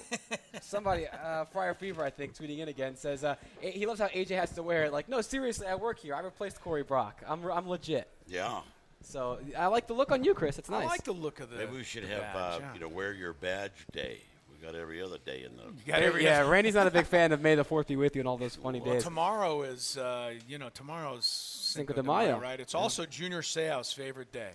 [0.61, 4.37] somebody, uh, Friar Fever, I think, tweeting in again says uh, he loves how AJ
[4.37, 4.93] has to wear it.
[4.93, 6.15] Like, no, seriously, I work here.
[6.15, 7.23] I replaced Corey Brock.
[7.27, 8.07] I'm, I'm legit.
[8.29, 8.61] yeah.
[9.01, 10.59] So I like the look on you, Chris.
[10.59, 10.85] It's nice.
[10.85, 11.57] I like the look of the.
[11.57, 12.75] Maybe we should the have badge, uh, yeah.
[12.75, 14.19] you know wear your badge day.
[14.63, 15.65] We got every other day in the.
[15.65, 18.15] You got every- yeah, Randy's not a big fan of May the Fourth be with
[18.15, 18.87] you and all those funny days.
[18.87, 19.03] Well, days.
[19.05, 22.39] tomorrow is, uh, you know, tomorrow's Cinco de Mayo.
[22.39, 22.61] right?
[22.61, 24.51] It's also Junior Seau's favorite day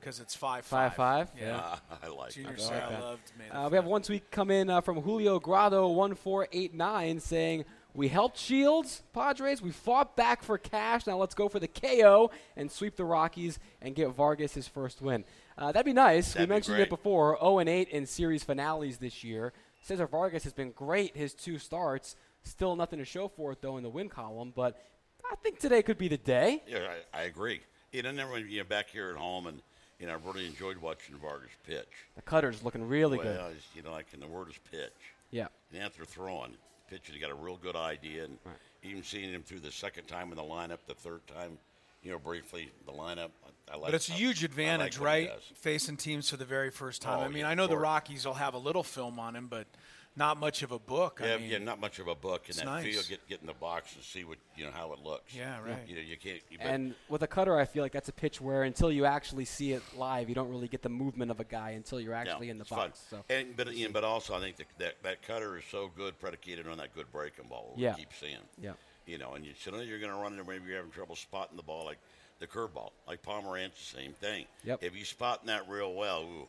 [0.00, 1.30] because it's five Five five.
[1.38, 2.58] Yeah, I like Junior that.
[2.60, 3.00] Seau that.
[3.02, 6.14] loved May the Uh, we have one tweet come in uh, from Julio Grado one
[6.14, 7.64] four eight nine saying.
[7.94, 9.60] We helped Shields, Padres.
[9.60, 11.06] We fought back for cash.
[11.06, 15.02] Now let's go for the KO and sweep the Rockies and get Vargas his first
[15.02, 15.24] win.
[15.62, 16.32] Uh, that'd be nice.
[16.32, 19.52] That'd we mentioned it before 0 and 8 in series finales this year.
[19.80, 22.16] Cesar Vargas has been great his two starts.
[22.42, 24.52] Still nothing to show for it, though, in the win column.
[24.56, 24.82] But
[25.30, 26.64] I think today could be the day.
[26.66, 27.60] Yeah, I, I agree.
[27.92, 29.62] You know, then when you're back here at home, and
[30.00, 31.86] you know, I really enjoyed watching Vargas pitch.
[32.16, 33.56] The cutter's looking really well, good.
[33.76, 34.90] you know, like in the word is pitch.
[35.30, 35.46] Yeah.
[35.72, 36.56] And after throwing,
[36.90, 38.36] pitching, he got a real good idea, and
[38.82, 41.56] even seeing him through the second time in the lineup, the third time,
[42.02, 43.30] you know, briefly the lineup.
[43.72, 43.86] I, I like.
[43.86, 45.30] But it's a huge I like advantage, right?
[45.54, 47.20] Facing teams for the very first time.
[47.20, 47.76] Oh, I mean, yeah, I know the.
[47.82, 49.66] Rockies will have a little film on him, but
[50.14, 51.20] not much of a book.
[51.22, 52.84] Yeah, I mean, yeah, not much of a book in it's that nice.
[52.84, 53.06] field.
[53.08, 55.34] Get get in the box and see what you know how it looks.
[55.34, 55.78] Yeah, right.
[55.86, 56.40] You know, you can't.
[56.50, 59.46] But, And with a cutter, I feel like that's a pitch where until you actually
[59.46, 62.20] see it live, you don't really get the movement of a guy until you're no,
[62.20, 62.90] actually in the it's fun.
[62.90, 63.04] box.
[63.08, 63.24] So.
[63.30, 66.18] And but you know, but also I think that, that that cutter is so good
[66.20, 67.74] predicated on that good breaking ball.
[67.76, 67.94] Yeah.
[67.94, 68.36] We keep seeing.
[68.60, 68.72] Yeah.
[69.06, 71.56] You know, and you so you're going to run into maybe you're having trouble spotting
[71.56, 71.98] the ball like
[72.42, 74.46] the curveball, like Pomeranz, the same thing.
[74.64, 74.82] Yep.
[74.82, 76.48] If you spotting that real well, ooh,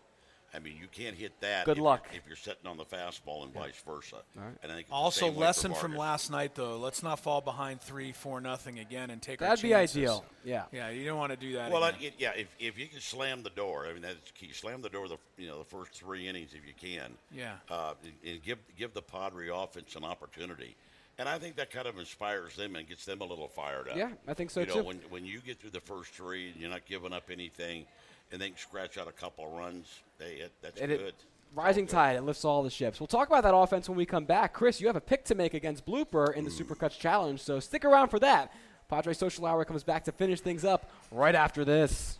[0.55, 1.65] I mean, you can't hit that.
[1.65, 2.05] Good if luck.
[2.11, 4.17] You're, if you're sitting on the fastball and vice versa.
[4.35, 4.53] right.
[4.61, 6.77] And I think Also, same way for lesson from last night, though.
[6.77, 10.25] Let's not fall behind three, four, nothing again, and take our That'd be ideal.
[10.43, 10.65] Yeah.
[10.71, 11.71] Yeah, you don't want to do that.
[11.71, 14.51] Well, I, it, yeah, if, if you can slam the door, I mean that's key.
[14.51, 17.13] Slam the door the you know the first three innings if you can.
[17.31, 17.53] Yeah.
[17.69, 20.75] Uh, and, and give give the Padre offense an opportunity,
[21.19, 23.95] and I think that kind of inspires them and gets them a little fired up.
[23.95, 24.83] Yeah, I think so, you know, too.
[24.83, 27.85] when when you get through the first three, and you're not giving up anything,
[28.31, 29.87] and then scratch out a couple of runs.
[30.19, 31.01] It, that's And good.
[31.01, 31.15] it,
[31.53, 32.99] rising tide, it lifts all the ships.
[32.99, 34.53] We'll talk about that offense when we come back.
[34.53, 36.73] Chris, you have a pick to make against Blooper in the mm-hmm.
[36.73, 38.53] Supercuts Challenge, so stick around for that.
[38.89, 42.19] Padre Social Hour comes back to finish things up right after this.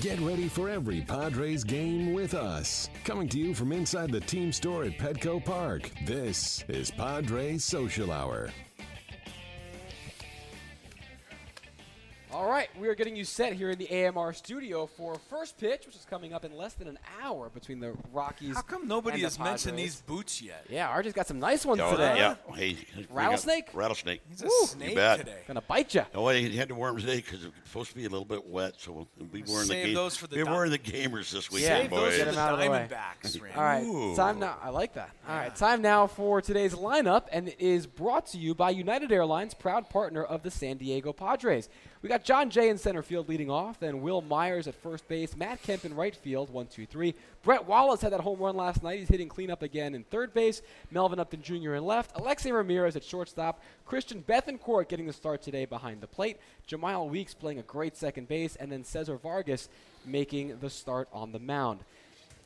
[0.00, 2.88] Get ready for every Padres game with us.
[3.04, 5.90] Coming to you from inside the team store at Petco Park.
[6.06, 8.50] This is Padres Social Hour.
[12.32, 15.84] All right, we are getting you set here in the AMR studio for first pitch,
[15.84, 18.54] which is coming up in less than an hour between the Rockies.
[18.54, 20.64] How come nobody and the has mentioned these boots yet?
[20.70, 22.16] Yeah, RJ's got some nice ones Oh, today.
[22.16, 22.36] Yeah.
[22.54, 22.78] Hey,
[23.10, 23.66] Rattlesnake?
[23.74, 24.22] Rattlesnake.
[24.30, 25.18] He's a Woo, snake you bet.
[25.18, 25.40] today.
[25.46, 26.06] Gonna bite you.
[26.14, 28.46] Oh, he had to wear them today because it's supposed to be a little bit
[28.46, 29.94] wet, so we'll be wearing the Save game.
[29.94, 31.54] those for the We're di- wearing the gamers this Yeah.
[31.54, 32.00] weekend, Save boys.
[32.00, 32.88] those Get for the out of the way.
[32.90, 34.16] Diamondbacks, All right, Ooh.
[34.16, 34.56] time now.
[34.62, 35.10] I like that.
[35.28, 39.12] All right, time now for today's lineup, and it is brought to you by United
[39.12, 41.68] Airlines, proud partner of the San Diego Padres.
[42.02, 45.36] We got Jon Jay in center field leading off, then Wil Myers at first base,
[45.36, 47.14] Matt Kemp in right field, one, two, three.
[47.44, 48.98] Brett Wallace had that home run last night.
[48.98, 50.62] He's hitting cleanup again in third base.
[50.90, 51.74] Melvin Upton Jr.
[51.74, 52.10] in left.
[52.16, 53.62] Alexei Ramirez at shortstop.
[53.86, 56.38] Christian Bethancourt getting the start today behind the plate.
[56.68, 59.68] Jemile Weeks playing a great second base, and then Cesar Vargas
[60.04, 61.80] making the start on the mound.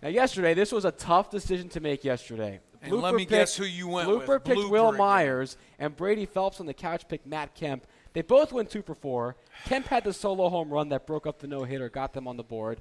[0.03, 2.61] Now, yesterday, this was a tough decision to make yesterday.
[2.83, 4.45] And let me guess picked- who you went Blooper with.
[4.45, 4.99] picked Blooper Wil again.
[4.99, 7.87] Myers, and Brady Phelps on the couch picked Matt Kemp.
[8.13, 9.37] They both went two for four.
[9.65, 12.37] Kemp had the solo home run that broke up the no hitter, got them on
[12.37, 12.81] the board.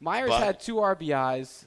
[0.00, 1.66] Myers But- had two RBIs,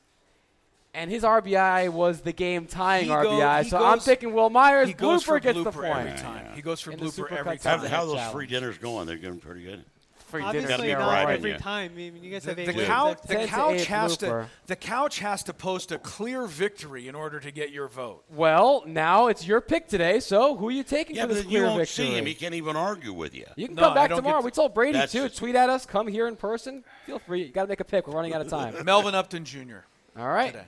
[0.93, 3.63] and his RBI was the game tying go- RBI.
[3.63, 4.87] he so I'm goes- picking Wil Myers.
[4.87, 6.07] He goes Blooper for gets blooper the point.
[6.07, 6.45] every time.
[6.55, 7.63] He goes for In the blooper every Challenge.
[7.63, 7.85] How, time.
[7.89, 8.31] how are those Challenge.
[8.33, 9.05] free dinners going?
[9.07, 9.83] They're going pretty good.
[10.29, 10.73] Free Gotta dinner.
[10.73, 11.57] Obviously not every you.
[11.57, 11.91] time.
[11.93, 14.75] I mean, you guys The, have the eight couch, the couch 8 has to the
[14.75, 18.23] couch has to post a clear victory in order to get your vote.
[18.29, 20.19] Well, now it's your pick today.
[20.19, 22.05] So who are you taking Yeah, for but this then you clear won't victory?
[22.05, 22.25] see him.
[22.25, 23.45] He can't even argue with you.
[23.55, 24.39] You can No, come back tomorrow.
[24.41, 25.29] to- we told Brady That's too.
[25.29, 25.85] Tweet at us.
[25.85, 26.83] Come here in person.
[27.05, 27.43] Feel free.
[27.43, 28.07] You got to make a pick.
[28.07, 28.75] We're running out of time.
[28.85, 29.77] Melvin Upton Jr.
[30.17, 30.53] All right.
[30.53, 30.65] Today.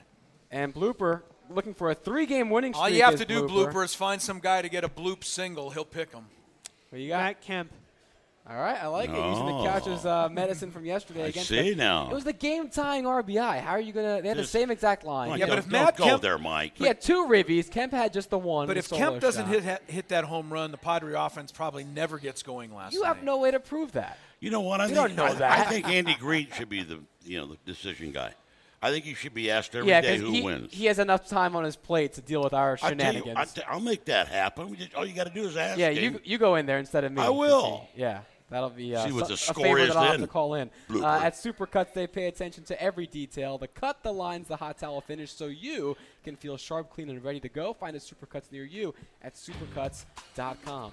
[0.50, 2.82] And blooper looking for a three-game winning streak.
[2.82, 3.72] All you have to do, blooper.
[3.72, 5.70] blooper, is find some guy to get a bloop single.
[5.70, 6.26] He'll pick him.
[6.90, 7.22] What you got?
[7.22, 7.72] Matt Kemp.
[8.48, 9.14] All right, I like it.
[9.14, 11.48] Using the couch as uh, medicine from yesterday I against.
[11.48, 12.10] see the- now.
[12.10, 13.60] It was the game-tying RBI.
[13.60, 14.20] How are you gonna?
[14.20, 15.30] They had the same exact line.
[15.30, 16.72] Come Yeah, but if Matt don't go Kemp- there, Mike.
[16.76, 17.70] He had two ribbies.
[17.70, 18.66] Kemp had just the one.
[18.66, 19.62] But the if Kemp doesn't shot.
[19.62, 23.08] hit hit that home run, the Padre offense probably never gets going last you night.
[23.14, 24.18] have no way to prove that.
[24.40, 24.80] You know what?
[24.80, 25.58] I You think don't know I, that.
[25.60, 28.34] I think Andy Green should be the you know the decision guy.
[28.84, 30.72] I think he should be asked every yeah, day who he, wins.
[30.74, 33.38] he has enough time on his plate to deal with our I tell you, shenanigans.
[33.38, 34.74] I t- I'll make that happen.
[34.74, 35.78] Just- All you got to do is ask.
[35.78, 36.14] yeah, him.
[36.14, 37.22] you you go in there instead of me.
[37.22, 37.86] I will.
[37.94, 38.00] see.
[38.00, 38.22] Yeah.
[38.52, 40.26] That'll be uh, See what so- the a score favor is that I'll have to
[40.26, 40.68] call in.
[40.90, 41.22] Uh, Blooper.
[41.22, 45.00] at Supercuts, they pay attention to every detail the cut, the lines, the hot towel
[45.00, 47.72] finish, so you can feel sharp, clean, and ready to go.
[47.72, 50.92] Find a Supercuts near you at supercuts.com.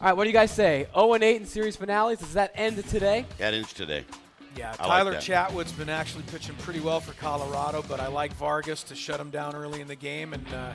[0.00, 0.86] right, what do you guys say?
[0.94, 2.18] 0 and 8 in series finales.
[2.18, 3.24] Does that end today?
[3.38, 4.04] That ends today.
[4.56, 5.22] Yeah, I Tyler that.
[5.22, 9.30] Chatwood's been actually pitching pretty well for Colorado, but I like Vargas to shut him
[9.30, 10.72] down early in the game, and uh,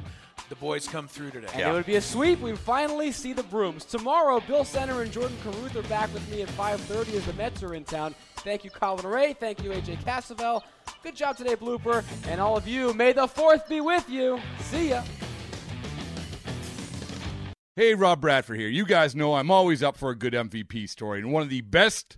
[0.50, 1.48] the boys come through today.
[1.54, 2.40] And it would be a sweep.
[2.40, 3.86] We finally see the Brooms.
[3.86, 7.64] Tomorrow, Bill Center and Jordan Caruth are back with me at 5.30 as the Mets
[7.64, 8.14] are in town.
[8.38, 9.34] Thank you, Colin Rea.
[9.34, 10.62] Thank you, AJ Cassavell.
[11.02, 12.04] Good job today, Blooper.
[12.28, 14.40] And all of you, may the 4th be with you.
[14.60, 15.04] See ya.
[17.76, 18.70] Hey, Rob Bradford here.
[18.70, 21.62] You guys know I'm always up for a good MVP story, and one of the
[21.62, 22.18] best